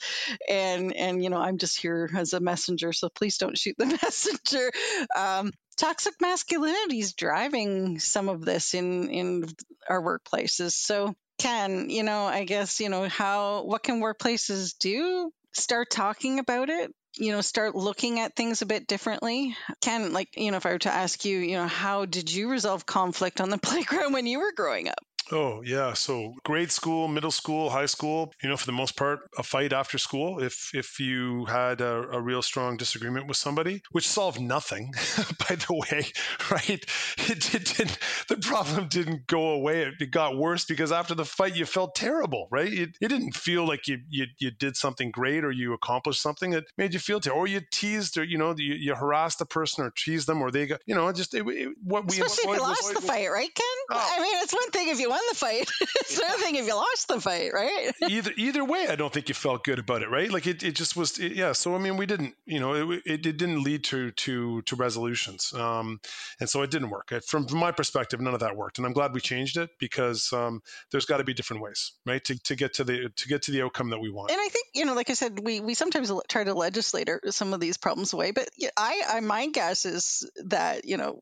And, 0.49 0.95
and, 0.95 1.23
you 1.23 1.29
know, 1.29 1.37
I'm 1.37 1.57
just 1.57 1.79
here 1.79 2.09
as 2.15 2.33
a 2.33 2.39
messenger. 2.39 2.93
So 2.93 3.09
please 3.09 3.37
don't 3.37 3.57
shoot 3.57 3.75
the 3.77 3.85
messenger. 4.03 4.71
Um, 5.15 5.51
toxic 5.77 6.13
masculinity 6.21 6.99
is 6.99 7.13
driving 7.13 7.99
some 7.99 8.29
of 8.29 8.43
this 8.43 8.73
in, 8.73 9.09
in 9.09 9.45
our 9.89 10.01
workplaces. 10.01 10.71
So 10.71 11.15
Ken, 11.37 11.89
you 11.89 12.03
know, 12.03 12.25
I 12.25 12.45
guess, 12.45 12.79
you 12.79 12.89
know, 12.89 13.07
how, 13.09 13.63
what 13.63 13.83
can 13.83 14.01
workplaces 14.01 14.77
do? 14.79 15.31
Start 15.53 15.89
talking 15.89 16.39
about 16.39 16.69
it 16.69 16.91
you 17.17 17.31
know 17.31 17.41
start 17.41 17.75
looking 17.75 18.19
at 18.19 18.35
things 18.35 18.61
a 18.61 18.65
bit 18.65 18.87
differently. 18.87 19.55
Ken 19.81 20.13
like 20.13 20.37
you 20.37 20.51
know 20.51 20.57
if 20.57 20.65
i 20.65 20.71
were 20.71 20.79
to 20.79 20.93
ask 20.93 21.25
you 21.25 21.37
you 21.39 21.57
know 21.57 21.67
how 21.67 22.05
did 22.05 22.31
you 22.31 22.49
resolve 22.49 22.85
conflict 22.85 23.41
on 23.41 23.49
the 23.49 23.57
playground 23.69 24.13
when 24.13 24.27
you 24.27 24.39
were 24.39 24.51
growing 24.51 24.89
up 24.89 25.03
Oh, 25.31 25.61
yeah. 25.63 25.93
So 25.93 26.35
grade 26.43 26.71
school, 26.71 27.07
middle 27.07 27.31
school, 27.31 27.69
high 27.69 27.87
school, 27.87 28.33
you 28.43 28.49
know, 28.49 28.57
for 28.57 28.65
the 28.65 28.71
most 28.71 28.95
part, 28.95 29.21
a 29.37 29.43
fight 29.43 29.73
after 29.73 29.97
school 29.97 30.41
if 30.41 30.71
if 30.73 30.99
you 30.99 31.45
had 31.45 31.81
a, 31.81 32.09
a 32.11 32.21
real 32.21 32.41
strong 32.41 32.77
disagreement 32.77 33.27
with 33.27 33.37
somebody, 33.37 33.81
which 33.91 34.07
solved 34.07 34.39
nothing, 34.39 34.93
by 35.49 35.55
the 35.55 35.73
way, 35.73 36.05
right? 36.51 36.85
It, 37.29 37.55
it 37.55 37.65
didn't, 37.77 37.97
the 38.27 38.37
problem 38.37 38.87
didn't 38.87 39.27
go 39.27 39.49
away. 39.49 39.81
It, 39.83 39.93
it, 39.99 40.11
got 40.11 40.37
worse 40.37 40.65
because 40.65 40.91
after 40.91 41.15
the 41.15 41.25
fight, 41.25 41.55
you 41.55 41.65
felt 41.65 41.95
terrible, 41.95 42.47
right? 42.51 42.71
It, 42.71 42.89
it 43.01 43.07
didn't 43.07 43.35
feel 43.35 43.67
like 43.67 43.87
you, 43.87 43.99
you, 44.09 44.27
you 44.37 44.51
did 44.51 44.77
something 44.77 45.11
great 45.11 45.43
or 45.43 45.51
you 45.51 45.73
accomplished 45.73 46.21
something. 46.21 46.53
It 46.53 46.65
made 46.77 46.93
you 46.93 46.99
feel 46.99 47.19
terrible. 47.19 47.41
Or 47.41 47.47
you 47.47 47.61
teased 47.71 48.17
or, 48.17 48.23
you 48.23 48.37
know, 48.37 48.53
you, 48.57 48.75
you 48.75 48.95
harassed 48.95 49.39
the 49.39 49.45
person 49.45 49.83
or 49.83 49.91
teased 49.91 50.27
them 50.27 50.41
or 50.41 50.51
they 50.51 50.67
got, 50.67 50.81
you 50.85 50.95
know, 50.95 51.11
just 51.11 51.33
what 51.33 51.45
we 51.45 52.21
Especially 52.21 52.51
if 52.51 52.57
you 52.57 52.61
lost 52.61 52.93
the 52.93 53.01
fight, 53.01 53.29
right, 53.29 53.53
Ken? 53.53 53.65
Oh. 53.91 54.13
I 54.17 54.21
mean, 54.21 54.35
it's 54.41 54.53
one 54.53 54.71
thing 54.71 54.89
if 54.89 54.99
you 54.99 55.09
won 55.15 55.23
the 55.29 55.35
fight. 55.35 55.71
it's 56.01 56.17
another 56.17 56.37
thing 56.37 56.55
if 56.55 56.65
you 56.65 56.75
lost 56.75 57.07
the 57.07 57.21
fight, 57.21 57.53
right? 57.53 57.93
either 58.09 58.31
either 58.37 58.63
way, 58.63 58.87
I 58.89 58.95
don't 58.95 59.11
think 59.11 59.29
you 59.29 59.35
felt 59.35 59.63
good 59.63 59.79
about 59.79 60.01
it, 60.01 60.09
right? 60.09 60.31
Like 60.31 60.47
it, 60.47 60.63
it 60.63 60.75
just 60.75 60.95
was, 60.95 61.17
it, 61.17 61.33
yeah. 61.33 61.53
So 61.53 61.75
I 61.75 61.77
mean, 61.77 61.97
we 61.97 62.05
didn't, 62.05 62.35
you 62.45 62.59
know, 62.59 62.91
it, 62.91 63.01
it, 63.05 63.25
it 63.25 63.37
didn't 63.37 63.63
lead 63.63 63.83
to 63.85 64.11
to 64.11 64.61
to 64.63 64.75
resolutions, 64.75 65.53
um, 65.53 65.99
and 66.39 66.49
so 66.49 66.61
it 66.61 66.71
didn't 66.71 66.89
work. 66.89 67.13
From, 67.27 67.47
from 67.47 67.59
my 67.59 67.71
perspective, 67.71 68.19
none 68.19 68.33
of 68.33 68.41
that 68.41 68.55
worked, 68.55 68.77
and 68.77 68.85
I'm 68.85 68.93
glad 68.93 69.13
we 69.13 69.21
changed 69.21 69.57
it 69.57 69.69
because 69.79 70.31
um, 70.33 70.61
there's 70.91 71.05
got 71.05 71.17
to 71.17 71.23
be 71.23 71.33
different 71.33 71.63
ways, 71.63 71.93
right, 72.05 72.23
to, 72.25 72.37
to 72.43 72.55
get 72.55 72.73
to 72.75 72.83
the 72.83 73.09
to 73.15 73.27
get 73.27 73.43
to 73.43 73.51
the 73.51 73.61
outcome 73.63 73.89
that 73.89 73.99
we 73.99 74.09
want. 74.09 74.31
And 74.31 74.39
I 74.39 74.47
think 74.49 74.67
you 74.73 74.85
know, 74.85 74.93
like 74.93 75.09
I 75.09 75.13
said, 75.13 75.39
we 75.39 75.59
we 75.59 75.73
sometimes 75.73 76.11
try 76.27 76.43
to 76.43 76.53
legislate 76.53 77.09
some 77.29 77.53
of 77.53 77.59
these 77.59 77.77
problems 77.77 78.13
away, 78.13 78.31
but 78.31 78.49
I, 78.77 79.01
I 79.07 79.19
my 79.21 79.47
guess 79.47 79.85
is 79.85 80.29
that 80.45 80.85
you 80.85 80.97
know 80.97 81.21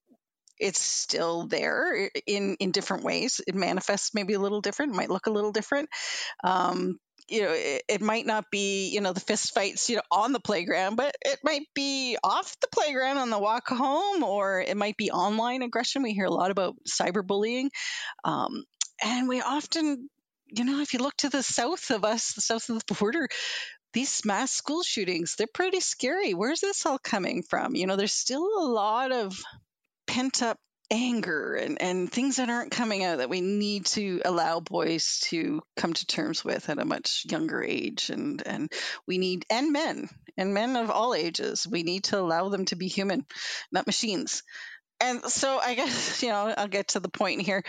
it's 0.63 0.79
still 0.79 1.45
there 1.45 2.09
in 2.25 2.55
in 2.59 2.71
different 2.71 3.03
ways. 3.03 3.41
It 3.45 3.53
manifests 3.53 4.13
maybe 4.13 4.33
a 4.33 4.39
little 4.39 4.61
different, 4.61 4.95
might 4.95 5.09
look 5.09 5.27
a 5.27 5.31
little 5.31 5.51
different. 5.51 5.89
Um, 6.43 6.99
you 7.27 7.41
know, 7.41 7.51
it, 7.51 7.83
it, 7.87 8.01
might 8.01 8.25
not 8.25 8.45
be 8.49 8.89
you 8.89 9.01
know 9.01 9.11
the 9.11 9.19
fist 9.19 9.53
fights 9.53 9.89
you 9.89 9.97
know 9.97 10.01
on 10.09 10.31
the 10.31 10.39
playground, 10.39 10.95
but 10.95 11.15
it 11.21 11.39
might 11.43 11.67
be 11.75 12.17
off 12.23 12.55
the 12.61 12.67
playground 12.71 13.17
on 13.17 13.29
the 13.29 13.39
walk 13.39 13.67
home, 13.67 14.23
or 14.23 14.61
it 14.61 14.77
might 14.77 14.95
be 14.95 15.11
online 15.11 15.63
aggression. 15.63 16.01
We 16.01 16.13
hear 16.13 16.25
a 16.25 16.33
lot 16.33 16.51
about 16.51 16.75
cyberbullying, 16.87 17.69
um, 18.23 18.63
and 19.03 19.27
we 19.27 19.41
often. 19.41 20.09
You 20.55 20.65
know, 20.65 20.81
if 20.81 20.93
you 20.93 20.99
look 20.99 21.17
to 21.17 21.29
the 21.29 21.41
south 21.41 21.89
of 21.89 22.05
us, 22.05 22.33
the 22.33 22.41
south 22.41 22.69
of 22.69 22.83
the 22.85 22.93
border, 22.93 23.27
these 23.93 24.23
mass 24.23 24.51
school 24.51 24.83
shootings, 24.83 25.35
they're 25.35 25.47
pretty 25.51 25.79
scary. 25.79 26.35
Where's 26.35 26.61
this 26.61 26.85
all 26.85 26.99
coming 26.99 27.41
from? 27.41 27.73
You 27.73 27.87
know, 27.87 27.95
there's 27.95 28.13
still 28.13 28.45
a 28.59 28.67
lot 28.67 29.11
of 29.11 29.41
pent 30.13 30.43
up 30.43 30.59
anger 30.91 31.55
and, 31.55 31.81
and 31.81 32.11
things 32.11 32.35
that 32.35 32.49
aren't 32.49 32.71
coming 32.71 33.03
out 33.03 33.17
that 33.17 33.31
we 33.31 33.41
need 33.41 33.83
to 33.87 34.21
allow 34.23 34.59
boys 34.59 35.21
to 35.23 35.59
come 35.75 35.91
to 35.91 36.05
terms 36.05 36.45
with 36.45 36.69
at 36.69 36.77
a 36.77 36.85
much 36.85 37.25
younger 37.27 37.63
age. 37.63 38.11
And 38.11 38.45
and 38.45 38.71
we 39.07 39.17
need 39.17 39.43
and 39.49 39.71
men 39.71 40.07
and 40.37 40.53
men 40.53 40.75
of 40.75 40.91
all 40.91 41.15
ages 41.15 41.67
we 41.67 41.81
need 41.81 42.03
to 42.05 42.19
allow 42.19 42.49
them 42.49 42.65
to 42.65 42.75
be 42.75 42.87
human 42.87 43.25
not 43.71 43.87
machines 43.87 44.43
and 45.03 45.25
so 45.25 45.59
I 45.59 45.75
guess 45.75 46.23
you 46.23 46.29
know 46.29 46.53
I'll 46.57 46.67
get 46.67 46.89
to 46.89 46.99
the 46.99 47.09
point 47.09 47.41
here. 47.41 47.63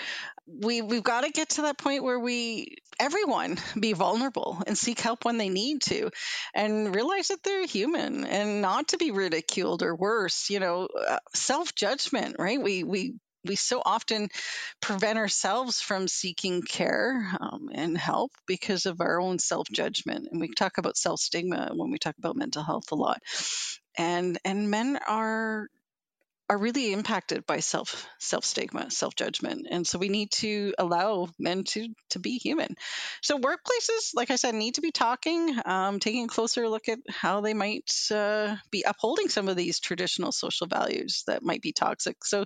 We 0.47 0.83
we've 0.83 1.03
got 1.03 1.23
to 1.23 1.31
get 1.31 1.51
to 1.51 1.62
that 1.62 1.79
point 1.79 2.05
where 2.05 2.18
we 2.18 2.77
everyone 3.01 3.59
be 3.79 3.92
vulnerable 3.92 4.62
and 4.66 4.79
seek 4.79 5.01
help 5.01 5.25
when 5.25 5.38
they 5.38 5.49
need 5.49 5.83
to, 5.83 6.11
and 6.55 6.94
realize 6.94 7.29
that 7.29 7.42
they're 7.42 7.66
human 7.66 8.25
and 8.25 8.62
not 8.62 8.88
to 8.88 8.99
be 8.99 9.11
ridiculed 9.11 9.83
or 9.83 9.94
worse. 9.94 10.51
You 10.51 10.61
know, 10.61 10.88
uh, 11.09 11.18
self 11.35 11.75
judgment, 11.75 12.37
right? 12.38 12.61
We 12.61 12.85
we 12.85 13.14
we 13.44 13.57
so 13.57 13.83
often 13.85 14.29
prevent 14.81 15.18
ourselves 15.18 15.81
from 15.81 16.09
seeking 16.09 16.62
care 16.62 17.31
um, 17.40 17.68
and 17.73 17.97
help 17.97 18.33
because 18.47 18.87
of 18.87 19.01
our 19.01 19.20
own 19.20 19.38
self 19.38 19.68
judgment. 19.73 20.29
And 20.31 20.40
we 20.40 20.49
talk 20.49 20.79
about 20.79 20.97
self 20.97 21.20
stigma 21.20 21.70
when 21.75 21.90
we 21.90 21.99
talk 21.99 22.14
about 22.18 22.37
mental 22.37 22.62
health 22.62 22.92
a 22.92 22.94
lot. 22.94 23.20
And 23.97 24.38
and 24.44 24.70
men 24.70 24.99
are 25.07 25.68
are 26.50 26.59
really 26.59 26.92
impacted 26.92 27.46
by 27.46 27.61
self 27.61 28.07
self 28.18 28.44
stigma, 28.44 28.90
self 28.90 29.14
judgment, 29.14 29.66
and 29.70 29.87
so 29.87 29.98
we 29.98 30.09
need 30.09 30.30
to 30.30 30.74
allow 30.78 31.28
men 31.38 31.64
to 31.64 31.88
to 32.11 32.18
be 32.18 32.38
human. 32.38 32.74
So 33.22 33.38
workplaces, 33.38 34.11
like 34.14 34.30
I 34.30 34.37
said, 34.37 34.54
need 34.54 34.74
to 34.74 34.83
be 34.83 34.90
talking, 34.90 35.57
um, 35.64 36.00
taking 36.00 36.24
a 36.24 36.28
closer 36.28 36.68
look 36.68 36.88
at 36.88 36.98
how 37.09 37.40
they 37.40 37.54
might 37.54 37.90
uh, 38.11 38.57
be 38.70 38.85
upholding 38.87 39.28
some 39.28 39.48
of 39.48 39.57
these 39.57 39.80
traditional 39.80 40.33
social 40.33 40.66
values 40.66 41.24
that 41.26 41.42
might 41.42 41.62
be 41.62 41.72
toxic. 41.72 42.24
So 42.24 42.44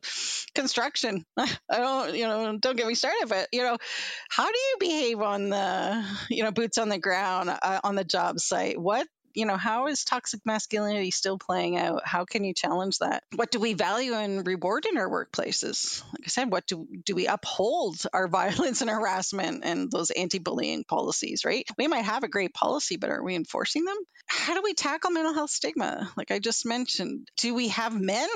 construction, 0.54 1.24
I 1.37 1.48
don't 1.70 2.14
you 2.14 2.24
know 2.24 2.56
don't 2.58 2.76
get 2.76 2.87
me 2.87 2.94
started, 2.94 3.28
but 3.28 3.48
you 3.52 3.62
know 3.62 3.78
how 4.30 4.46
do 4.46 4.58
you 4.58 4.76
behave 4.78 5.20
on 5.20 5.48
the 5.48 6.04
you 6.30 6.44
know 6.44 6.52
boots 6.52 6.78
on 6.78 6.88
the 6.88 6.98
ground 6.98 7.50
uh, 7.50 7.80
on 7.82 7.96
the 7.96 8.04
job 8.04 8.38
site? 8.38 8.80
What 8.80 9.06
you 9.34 9.46
know, 9.46 9.56
how 9.56 9.86
is 9.86 10.04
toxic 10.04 10.40
masculinity 10.44 11.10
still 11.10 11.38
playing 11.38 11.76
out? 11.76 12.02
How 12.04 12.24
can 12.24 12.44
you 12.44 12.54
challenge 12.54 12.98
that? 12.98 13.22
What 13.34 13.50
do 13.50 13.60
we 13.60 13.74
value 13.74 14.14
and 14.14 14.46
reward 14.46 14.86
in 14.86 14.98
our 14.98 15.08
workplaces? 15.08 16.02
Like 16.12 16.24
I 16.24 16.28
said, 16.28 16.50
what 16.50 16.66
do 16.66 16.86
do 17.04 17.14
we 17.14 17.26
uphold 17.26 18.02
our 18.12 18.28
violence 18.38 18.80
and 18.80 18.90
harassment 18.90 19.64
and 19.64 19.90
those 19.90 20.10
anti-bullying 20.10 20.84
policies, 20.84 21.44
right? 21.44 21.66
We 21.76 21.88
might 21.88 22.04
have 22.04 22.24
a 22.24 22.28
great 22.28 22.54
policy, 22.54 22.96
but 22.96 23.10
are 23.10 23.22
we 23.22 23.34
enforcing 23.34 23.84
them? 23.84 23.96
How 24.26 24.54
do 24.54 24.62
we 24.62 24.74
tackle 24.74 25.10
mental 25.10 25.34
health 25.34 25.50
stigma? 25.50 26.12
Like 26.16 26.30
I 26.30 26.38
just 26.38 26.66
mentioned, 26.66 27.28
do 27.38 27.54
we 27.54 27.68
have 27.68 27.98
men 27.98 28.28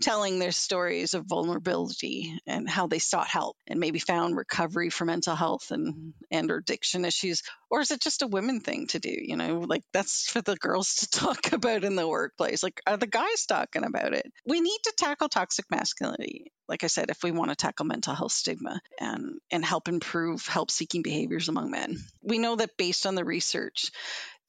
telling 0.00 0.38
their 0.38 0.52
stories 0.52 1.14
of 1.14 1.26
vulnerability 1.26 2.38
and 2.46 2.68
how 2.68 2.86
they 2.86 2.98
sought 2.98 3.28
help 3.28 3.56
and 3.66 3.80
maybe 3.80 3.98
found 3.98 4.36
recovery 4.36 4.90
for 4.90 5.04
mental 5.04 5.34
health 5.34 5.70
and 5.70 6.14
and 6.30 6.50
addiction 6.50 7.04
issues? 7.04 7.42
Or 7.70 7.80
is 7.80 7.90
it 7.90 8.00
just 8.00 8.22
a 8.22 8.26
women 8.26 8.60
thing 8.60 8.86
to 8.88 8.98
do? 8.98 9.12
You 9.12 9.36
know, 9.36 9.60
like 9.66 9.82
that's 9.92 10.30
for 10.30 10.40
the 10.40 10.56
girls 10.56 10.94
to 10.96 11.10
talk 11.10 11.52
about 11.52 11.84
in 11.84 11.96
the 11.96 12.06
workplace? 12.06 12.62
Like, 12.62 12.80
are 12.86 12.96
the 12.96 13.06
guys 13.06 13.46
talking 13.46 13.84
about 13.84 14.14
it? 14.14 14.26
We 14.46 14.60
need 14.60 14.78
to 14.84 14.94
tackle 14.96 15.28
toxic 15.28 15.66
masculinity. 15.70 16.52
Like 16.68 16.84
I 16.84 16.88
said, 16.88 17.10
if 17.10 17.22
we 17.22 17.30
want 17.30 17.50
to 17.50 17.56
tackle 17.56 17.86
mental 17.86 18.14
health 18.14 18.32
stigma 18.32 18.80
and, 19.00 19.38
and 19.50 19.64
help 19.64 19.88
improve 19.88 20.46
help 20.46 20.70
seeking 20.70 21.02
behaviors 21.02 21.48
among 21.48 21.70
men, 21.70 21.96
we 22.22 22.38
know 22.38 22.56
that 22.56 22.76
based 22.76 23.06
on 23.06 23.14
the 23.14 23.24
research, 23.24 23.90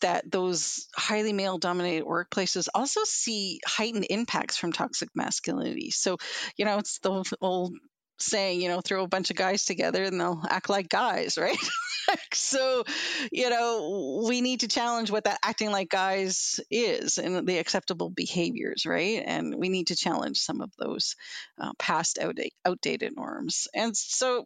that 0.02 0.30
those 0.32 0.88
highly 0.96 1.34
male 1.34 1.58
dominated 1.58 2.06
workplaces 2.06 2.68
also 2.74 3.02
see 3.04 3.60
heightened 3.66 4.06
impacts 4.10 4.58
from 4.58 4.72
toxic 4.72 5.10
masculinity. 5.16 5.90
So, 5.90 6.18
you 6.56 6.66
know, 6.66 6.78
it's 6.78 7.00
the 7.00 7.24
old 7.42 7.74
saying, 8.20 8.62
you 8.62 8.70
know, 8.70 8.82
throw 8.82 9.04
a 9.04 9.08
bunch 9.08 9.30
of 9.30 9.36
guys 9.36 9.66
together 9.66 10.04
and 10.04 10.20
they'll 10.20 10.44
act 10.50 10.70
like 10.70 10.90
guys, 10.90 11.38
right? 11.38 11.58
so, 12.34 12.84
you 13.32 13.50
know, 13.50 14.24
we 14.28 14.42
need 14.42 14.62
to 14.62 14.68
challenge 14.68 15.12
what 15.12 15.26
that 15.26 15.40
acting 15.44 15.72
like 15.72 15.90
guys 15.90 16.60
is 16.72 17.18
and 17.18 17.48
the 17.48 17.58
acceptable 17.58 18.10
behaviors, 18.10 18.86
right? 18.86 19.24
And 19.26 19.56
we 19.56 19.70
need 19.70 19.88
to 19.88 19.96
challenge 19.96 20.40
some 20.40 20.62
of 20.62 20.72
those 20.78 21.16
uh, 21.60 21.72
past 21.78 22.18
outdated, 22.20 22.54
outdated 22.66 23.16
norms. 23.16 23.68
And 23.74 23.96
so, 23.96 24.46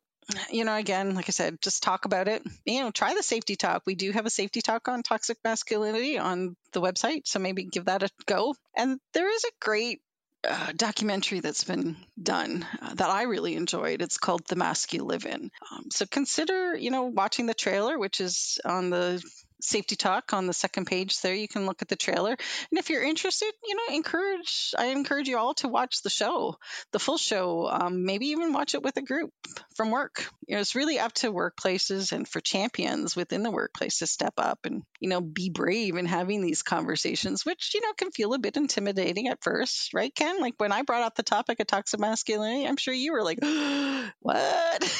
you 0.51 0.65
know, 0.65 0.75
again, 0.75 1.15
like 1.15 1.29
I 1.29 1.31
said, 1.31 1.61
just 1.61 1.83
talk 1.83 2.05
about 2.05 2.27
it. 2.27 2.43
You 2.65 2.81
know, 2.81 2.91
try 2.91 3.13
the 3.13 3.23
safety 3.23 3.55
talk. 3.55 3.83
We 3.85 3.95
do 3.95 4.11
have 4.11 4.25
a 4.25 4.29
safety 4.29 4.61
talk 4.61 4.87
on 4.87 5.03
toxic 5.03 5.37
masculinity 5.43 6.17
on 6.17 6.55
the 6.73 6.81
website. 6.81 7.21
So 7.25 7.39
maybe 7.39 7.65
give 7.65 7.85
that 7.85 8.03
a 8.03 8.09
go. 8.25 8.55
And 8.75 8.99
there 9.13 9.33
is 9.33 9.43
a 9.43 9.51
great 9.59 10.01
uh, 10.47 10.71
documentary 10.75 11.39
that's 11.39 11.63
been 11.63 11.95
done 12.21 12.65
uh, 12.81 12.93
that 12.95 13.09
I 13.09 13.23
really 13.23 13.55
enjoyed. 13.55 14.01
It's 14.01 14.17
called 14.17 14.45
The 14.47 14.55
Mask 14.55 14.93
You 14.93 15.03
Live 15.03 15.25
In. 15.25 15.51
Um, 15.71 15.85
so 15.91 16.05
consider, 16.05 16.75
you 16.75 16.91
know, 16.91 17.03
watching 17.03 17.45
the 17.45 17.53
trailer, 17.53 17.97
which 17.99 18.19
is 18.19 18.59
on 18.65 18.89
the 18.89 19.23
safety 19.63 19.95
talk 19.95 20.33
on 20.33 20.47
the 20.47 20.53
second 20.53 20.85
page 20.85 21.21
there. 21.21 21.33
You 21.33 21.47
can 21.47 21.65
look 21.65 21.81
at 21.81 21.87
the 21.87 21.95
trailer. 21.95 22.31
And 22.31 22.79
if 22.79 22.89
you're 22.89 23.03
interested 23.03 23.51
you 23.63 23.75
know 23.75 23.95
encourage 23.95 24.73
i 24.77 24.87
encourage 24.87 25.27
you 25.27 25.37
all 25.37 25.53
to 25.55 25.67
watch 25.67 26.01
the 26.01 26.09
show 26.09 26.57
the 26.91 26.99
full 26.99 27.17
show 27.17 27.67
um, 27.69 28.05
maybe 28.05 28.27
even 28.27 28.53
watch 28.53 28.75
it 28.75 28.83
with 28.83 28.97
a 28.97 29.01
group 29.01 29.31
from 29.75 29.91
work. 29.91 30.25
You 30.47 30.55
know 30.55 30.61
it's 30.61 30.75
really 30.75 30.99
up 30.99 31.13
to 31.13 31.31
workplaces 31.31 32.11
and 32.11 32.27
for 32.27 32.39
champions 32.39 33.15
within 33.15 33.43
the 33.43 33.51
workplace 33.51 33.99
to 33.99 34.07
step 34.07 34.33
up 34.37 34.59
and 34.65 34.83
you 34.99 35.09
know 35.09 35.21
be 35.21 35.49
brave 35.49 35.95
in 35.95 36.05
having 36.05 36.41
these 36.41 36.63
conversations 36.63 37.45
which 37.45 37.73
you 37.73 37.81
know 37.81 37.93
can 37.93 38.11
feel 38.11 38.33
a 38.33 38.39
bit 38.39 38.57
intimidating 38.57 39.27
at 39.27 39.43
first 39.43 39.93
right 39.93 40.13
ken? 40.13 40.39
Like 40.39 40.55
when 40.57 40.71
i 40.71 40.81
brought 40.81 41.03
up 41.03 41.15
the 41.15 41.23
topic 41.23 41.59
of 41.59 41.67
toxic 41.67 41.99
masculinity 41.99 42.67
i'm 42.67 42.77
sure 42.77 42.93
you 42.93 43.13
were 43.13 43.23
like 43.23 43.39
what 44.19 44.83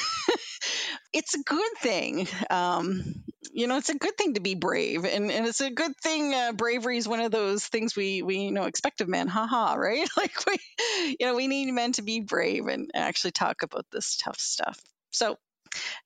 it's 1.12 1.34
a 1.34 1.42
good 1.42 1.72
thing 1.80 2.28
um, 2.50 3.22
you 3.52 3.66
know, 3.66 3.76
it's 3.76 3.90
a 3.90 3.98
good 3.98 4.16
thing 4.16 4.34
to 4.34 4.40
be 4.40 4.54
brave, 4.54 5.04
and, 5.04 5.30
and 5.30 5.46
it's 5.46 5.60
a 5.60 5.70
good 5.70 5.96
thing. 5.98 6.34
Uh, 6.34 6.52
bravery 6.52 6.96
is 6.96 7.06
one 7.06 7.20
of 7.20 7.30
those 7.30 7.64
things 7.64 7.94
we 7.94 8.22
we 8.22 8.38
you 8.38 8.50
know 8.50 8.64
expect 8.64 9.00
of 9.00 9.08
men. 9.08 9.28
Haha, 9.28 9.74
right? 9.74 10.08
Like 10.16 10.32
we, 10.46 11.16
you 11.20 11.26
know, 11.26 11.34
we 11.34 11.48
need 11.48 11.70
men 11.72 11.92
to 11.92 12.02
be 12.02 12.20
brave 12.20 12.66
and 12.66 12.90
actually 12.94 13.32
talk 13.32 13.62
about 13.62 13.86
this 13.90 14.16
tough 14.16 14.38
stuff. 14.38 14.80
So, 15.10 15.36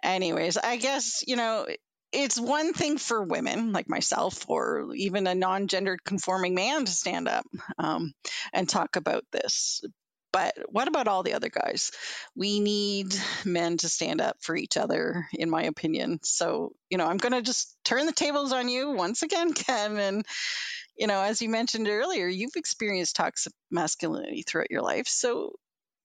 anyways, 0.02 0.56
I 0.56 0.76
guess 0.76 1.22
you 1.26 1.36
know 1.36 1.66
it's 2.12 2.40
one 2.40 2.72
thing 2.72 2.98
for 2.98 3.22
women 3.22 3.72
like 3.72 3.88
myself 3.88 4.48
or 4.48 4.94
even 4.94 5.26
a 5.26 5.34
non-gendered 5.34 6.02
conforming 6.04 6.54
man 6.54 6.84
to 6.84 6.92
stand 6.92 7.28
up 7.28 7.44
um, 7.78 8.12
and 8.52 8.68
talk 8.68 8.96
about 8.96 9.24
this 9.32 9.82
but 10.36 10.54
what 10.68 10.86
about 10.86 11.08
all 11.08 11.22
the 11.22 11.32
other 11.32 11.48
guys? 11.48 11.92
We 12.34 12.60
need 12.60 13.06
men 13.46 13.78
to 13.78 13.88
stand 13.88 14.20
up 14.20 14.36
for 14.42 14.54
each 14.54 14.76
other, 14.76 15.26
in 15.32 15.48
my 15.48 15.62
opinion. 15.62 16.20
So, 16.24 16.74
you 16.90 16.98
know, 16.98 17.06
I'm 17.06 17.16
going 17.16 17.32
to 17.32 17.40
just 17.40 17.74
turn 17.84 18.04
the 18.04 18.12
tables 18.12 18.52
on 18.52 18.68
you 18.68 18.90
once 18.90 19.22
again, 19.22 19.52
Ken. 19.54 19.96
And, 19.96 20.26
you 20.94 21.06
know, 21.06 21.22
as 21.22 21.40
you 21.40 21.48
mentioned 21.48 21.88
earlier, 21.88 22.28
you've 22.28 22.56
experienced 22.56 23.16
toxic 23.16 23.54
masculinity 23.70 24.42
throughout 24.42 24.70
your 24.70 24.82
life. 24.82 25.08
So, 25.08 25.54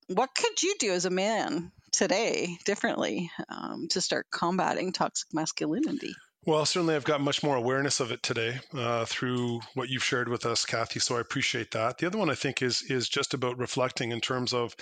what 0.07 0.33
could 0.33 0.63
you 0.63 0.75
do 0.79 0.93
as 0.93 1.03
a 1.03 1.09
man 1.09 1.73
today 1.91 2.57
differently 2.63 3.29
um, 3.49 3.89
to 3.89 3.99
start 3.99 4.27
combating 4.31 4.93
toxic 4.93 5.33
masculinity? 5.33 6.13
Well, 6.43 6.65
certainly 6.65 6.95
I've 6.95 7.03
got 7.03 7.21
much 7.21 7.43
more 7.43 7.55
awareness 7.55 7.99
of 7.99 8.11
it 8.11 8.23
today 8.23 8.59
uh, 8.73 9.05
through 9.05 9.59
what 9.75 9.89
you've 9.89 10.03
shared 10.03 10.27
with 10.27 10.43
us, 10.47 10.65
Kathy. 10.65 10.99
So 10.99 11.17
I 11.17 11.19
appreciate 11.19 11.69
that. 11.71 11.99
The 11.99 12.07
other 12.07 12.17
one 12.17 12.31
I 12.31 12.35
think 12.35 12.63
is 12.63 12.81
is 12.89 13.07
just 13.07 13.35
about 13.35 13.59
reflecting 13.59 14.11
in 14.11 14.19
terms 14.21 14.51
of, 14.51 14.75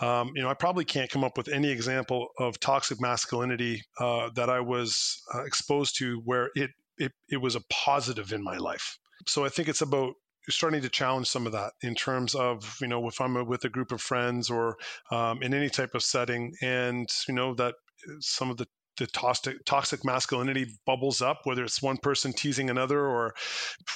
um, 0.00 0.32
you 0.34 0.42
know, 0.42 0.48
I 0.48 0.54
probably 0.54 0.84
can't 0.84 1.08
come 1.08 1.22
up 1.22 1.36
with 1.36 1.46
any 1.46 1.70
example 1.70 2.30
of 2.40 2.58
toxic 2.58 3.00
masculinity 3.00 3.80
uh, 4.00 4.30
that 4.34 4.50
I 4.50 4.58
was 4.58 5.22
uh, 5.32 5.44
exposed 5.44 5.96
to 5.98 6.20
where 6.24 6.50
it, 6.56 6.70
it 6.98 7.12
it 7.28 7.36
was 7.36 7.54
a 7.54 7.62
positive 7.70 8.32
in 8.32 8.42
my 8.42 8.56
life. 8.56 8.98
So 9.28 9.44
I 9.44 9.50
think 9.50 9.68
it's 9.68 9.82
about 9.82 10.14
starting 10.48 10.82
to 10.82 10.88
challenge 10.88 11.28
some 11.28 11.46
of 11.46 11.52
that 11.52 11.74
in 11.82 11.94
terms 11.94 12.34
of 12.34 12.76
you 12.80 12.86
know 12.86 13.08
if 13.08 13.18
i'm 13.18 13.46
with 13.46 13.64
a 13.64 13.68
group 13.70 13.92
of 13.92 14.00
friends 14.02 14.50
or 14.50 14.76
um, 15.10 15.42
in 15.42 15.54
any 15.54 15.70
type 15.70 15.94
of 15.94 16.02
setting 16.02 16.52
and 16.60 17.08
you 17.26 17.32
know 17.34 17.54
that 17.54 17.74
some 18.20 18.50
of 18.50 18.58
the 18.58 18.66
the 18.98 19.06
toxic 19.08 19.64
toxic 19.64 20.04
masculinity 20.04 20.66
bubbles 20.86 21.20
up 21.20 21.40
whether 21.44 21.64
it's 21.64 21.82
one 21.82 21.96
person 21.96 22.32
teasing 22.32 22.70
another 22.70 23.00
or 23.06 23.34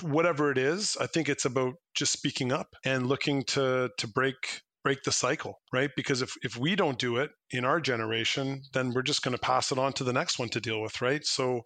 whatever 0.03 0.51
it 0.51 0.59
is 0.59 0.97
i 1.01 1.07
think 1.07 1.29
it's 1.29 1.45
about 1.45 1.75
just 1.95 2.13
speaking 2.13 2.53
up 2.53 2.75
and 2.85 3.07
looking 3.07 3.43
to 3.45 3.91
to 3.99 4.09
break 4.09 4.63
break 4.83 5.03
the 5.03 5.13
cycle 5.13 5.59
right? 5.73 5.91
Because 5.97 6.23
if 6.23 6.33
if 6.43 6.57
we 6.57 6.77
don't 6.77 6.99
do 6.99 7.17
it 7.17 7.31
in 7.51 7.65
our 7.65 7.81
generation 7.81 8.63
then 8.73 8.93
we're 8.93 9.03
just 9.03 9.23
going 9.23 9.37
to 9.37 9.41
pass 9.41 9.73
it 9.73 9.79
on 9.79 9.93
to 9.95 10.05
the 10.05 10.13
next 10.13 10.39
one 10.39 10.49
to 10.51 10.61
deal 10.61 10.81
with 10.81 11.01
right? 11.01 11.25
So 11.25 11.63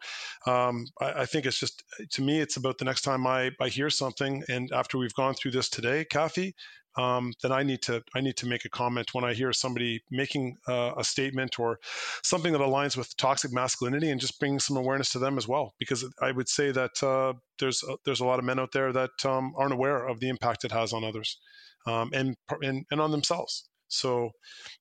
um, 0.46 0.86
I, 1.00 1.22
I, 1.22 1.26
think 1.26 1.46
it's 1.46 1.58
just 1.58 1.82
to 2.10 2.22
me 2.22 2.40
it's 2.40 2.56
about 2.56 2.78
the 2.78 2.84
next 2.84 3.02
time 3.02 3.26
i 3.26 3.50
i 3.60 3.68
hear 3.68 3.90
something 3.90 4.42
and 4.48 4.70
after 4.72 4.98
we've 4.98 5.14
gone 5.14 5.34
through 5.34 5.52
this 5.52 5.68
today 5.68 6.04
kathy 6.04 6.54
um, 6.96 7.32
then 7.42 7.52
I 7.52 7.62
need 7.62 7.82
to 7.82 8.02
I 8.14 8.20
need 8.20 8.36
to 8.38 8.46
make 8.46 8.64
a 8.64 8.68
comment 8.68 9.14
when 9.14 9.24
I 9.24 9.32
hear 9.32 9.52
somebody 9.52 10.02
making 10.10 10.56
uh, 10.68 10.92
a 10.96 11.04
statement 11.04 11.58
or 11.58 11.78
something 12.22 12.52
that 12.52 12.60
aligns 12.60 12.96
with 12.96 13.16
toxic 13.16 13.52
masculinity, 13.52 14.10
and 14.10 14.20
just 14.20 14.38
bring 14.38 14.58
some 14.58 14.76
awareness 14.76 15.10
to 15.12 15.18
them 15.18 15.38
as 15.38 15.48
well. 15.48 15.74
Because 15.78 16.04
I 16.20 16.32
would 16.32 16.48
say 16.48 16.70
that 16.70 17.02
uh, 17.02 17.32
there's 17.58 17.82
a, 17.88 17.96
there's 18.04 18.20
a 18.20 18.26
lot 18.26 18.38
of 18.38 18.44
men 18.44 18.58
out 18.58 18.72
there 18.72 18.92
that 18.92 19.10
um, 19.24 19.52
aren't 19.56 19.72
aware 19.72 20.06
of 20.06 20.20
the 20.20 20.28
impact 20.28 20.64
it 20.64 20.72
has 20.72 20.92
on 20.92 21.04
others 21.04 21.38
um, 21.86 22.10
and, 22.12 22.36
and 22.62 22.84
and 22.90 23.00
on 23.00 23.10
themselves. 23.10 23.68
So, 23.92 24.30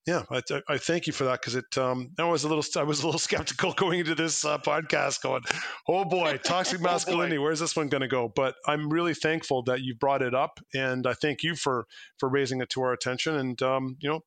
yeah, 0.06 0.22
I, 0.30 0.40
I 0.68 0.78
thank 0.78 1.06
you 1.06 1.12
for 1.12 1.24
that 1.24 1.42
because 1.42 1.54
it. 1.54 1.76
Um, 1.76 2.12
I 2.18 2.24
was 2.24 2.44
a 2.44 2.48
little 2.48 2.64
I 2.80 2.82
was 2.82 3.02
a 3.02 3.06
little 3.06 3.18
skeptical 3.18 3.72
going 3.76 4.00
into 4.00 4.14
this 4.14 4.44
uh, 4.44 4.58
podcast, 4.58 5.20
going, 5.22 5.42
"Oh 5.86 6.04
boy, 6.06 6.38
toxic 6.38 6.80
masculinity. 6.80 7.36
oh 7.36 7.40
boy. 7.40 7.44
Where's 7.44 7.60
this 7.60 7.76
one 7.76 7.88
going 7.88 8.00
to 8.00 8.08
go?" 8.08 8.32
But 8.34 8.54
I'm 8.66 8.88
really 8.88 9.12
thankful 9.12 9.62
that 9.64 9.82
you 9.82 9.94
brought 9.94 10.22
it 10.22 10.34
up, 10.34 10.60
and 10.74 11.06
I 11.06 11.12
thank 11.12 11.42
you 11.42 11.54
for 11.54 11.86
for 12.18 12.30
raising 12.30 12.62
it 12.62 12.70
to 12.70 12.82
our 12.82 12.92
attention. 12.94 13.36
And 13.36 13.60
um, 13.60 13.96
you 14.00 14.08
know, 14.08 14.20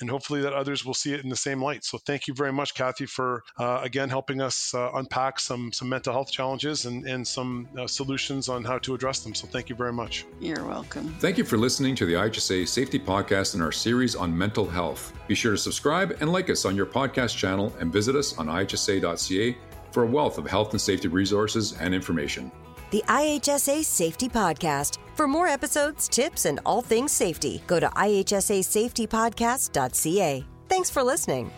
and 0.00 0.10
hopefully 0.10 0.40
that 0.42 0.52
others 0.52 0.84
will 0.84 0.94
see 0.94 1.12
it 1.12 1.22
in 1.22 1.30
the 1.30 1.36
same 1.36 1.62
light. 1.62 1.84
So 1.84 1.98
thank 1.98 2.26
you 2.26 2.34
very 2.34 2.52
much, 2.52 2.74
Kathy, 2.74 3.06
for 3.06 3.44
uh, 3.58 3.80
again 3.82 4.08
helping 4.08 4.40
us 4.40 4.74
uh, 4.74 4.90
unpack 4.94 5.40
some 5.40 5.72
some 5.72 5.88
mental 5.88 6.12
health 6.12 6.30
challenges 6.30 6.86
and 6.86 7.04
and 7.06 7.26
some 7.26 7.68
uh, 7.78 7.86
solutions 7.86 8.48
on 8.48 8.64
how 8.64 8.78
to 8.78 8.94
address 8.94 9.20
them. 9.20 9.34
So 9.34 9.46
thank 9.46 9.68
you 9.68 9.76
very 9.76 9.92
much. 9.92 10.26
You're 10.40 10.64
welcome. 10.64 11.14
Thank 11.18 11.38
you 11.38 11.44
for 11.44 11.56
listening 11.56 11.94
to 11.96 12.06
the 12.06 12.14
IHSA 12.14 12.66
Safety 12.68 12.98
Podcast 12.98 13.54
in 13.54 13.60
our 13.60 13.72
series 13.72 14.14
on 14.14 14.36
mental 14.36 14.66
health. 14.66 15.12
Be 15.28 15.34
sure 15.34 15.52
to 15.52 15.58
subscribe 15.58 16.16
and 16.20 16.32
like 16.32 16.50
us 16.50 16.64
on 16.64 16.76
your 16.76 16.86
podcast 16.86 17.36
channel 17.36 17.74
and 17.80 17.92
visit 17.92 18.16
us 18.16 18.36
on 18.38 18.46
ihsa.ca 18.46 19.56
for 19.90 20.02
a 20.02 20.06
wealth 20.06 20.38
of 20.38 20.46
health 20.46 20.72
and 20.72 20.80
safety 20.80 21.08
resources 21.08 21.74
and 21.80 21.94
information. 21.94 22.50
The 22.94 23.02
IHSA 23.08 23.84
Safety 23.84 24.28
Podcast. 24.28 24.98
For 25.16 25.26
more 25.26 25.48
episodes, 25.48 26.06
tips, 26.06 26.44
and 26.44 26.60
all 26.64 26.80
things 26.80 27.10
safety, 27.10 27.60
go 27.66 27.80
to 27.80 27.88
IHSASafetyPodcast.ca. 27.88 30.44
Thanks 30.68 30.90
for 30.90 31.02
listening. 31.02 31.50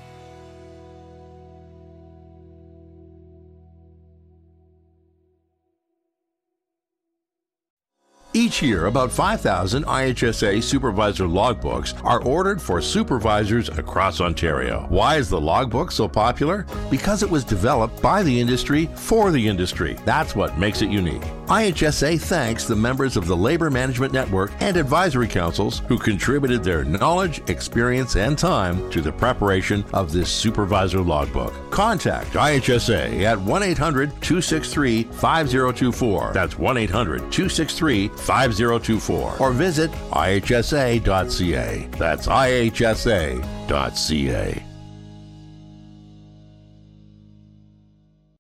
Each 8.47 8.63
year, 8.63 8.87
about 8.87 9.11
5,000 9.11 9.85
IHSA 9.87 10.63
supervisor 10.63 11.25
logbooks 11.25 12.01
are 12.05 12.23
ordered 12.23 12.63
for 12.63 12.81
supervisors 12.81 13.69
across 13.71 14.21
Ontario. 14.21 14.87
Why 14.89 15.17
is 15.17 15.29
the 15.29 15.41
logbook 15.41 15.91
so 15.91 16.07
popular? 16.07 16.65
Because 16.89 17.25
it 17.25 17.29
was 17.29 17.43
developed 17.43 18.01
by 18.01 18.23
the 18.23 18.41
industry 18.41 18.89
for 18.95 19.33
the 19.33 19.49
industry. 19.49 19.99
That's 20.05 20.37
what 20.37 20.59
makes 20.59 20.81
it 20.81 20.91
unique. 20.91 21.25
IHSA 21.47 22.21
thanks 22.21 22.65
the 22.65 22.75
members 22.75 23.17
of 23.17 23.29
the 23.29 23.37
Labor 23.37 23.71
Management 23.71 24.13
Network 24.13 24.51
and 24.59 24.77
advisory 24.77 25.29
councils 25.29 25.81
who 25.87 25.97
contributed 25.97 26.65
their 26.65 26.85
knowledge, 26.85 27.41
experience, 27.49 28.17
and 28.17 28.37
time 28.37 28.91
to 28.91 29.01
the 29.01 29.13
preparation 29.13 29.85
of 29.93 30.13
this 30.13 30.29
supervisor 30.29 31.01
logbook. 31.01 31.53
Contact 31.71 32.33
IHSA 32.33 33.23
at 33.23 33.41
1 33.41 33.63
800 33.63 34.11
263 34.23 35.05
5024. 35.05 36.33
That's 36.33 36.59
1 36.59 36.77
800 36.77 37.19
263 37.19 38.09
5024 38.37 39.41
or 39.41 39.53
visit 39.53 39.91
ihsa.ca. 40.13 41.89
That's 41.99 42.27
ihsa.ca. 42.27 43.43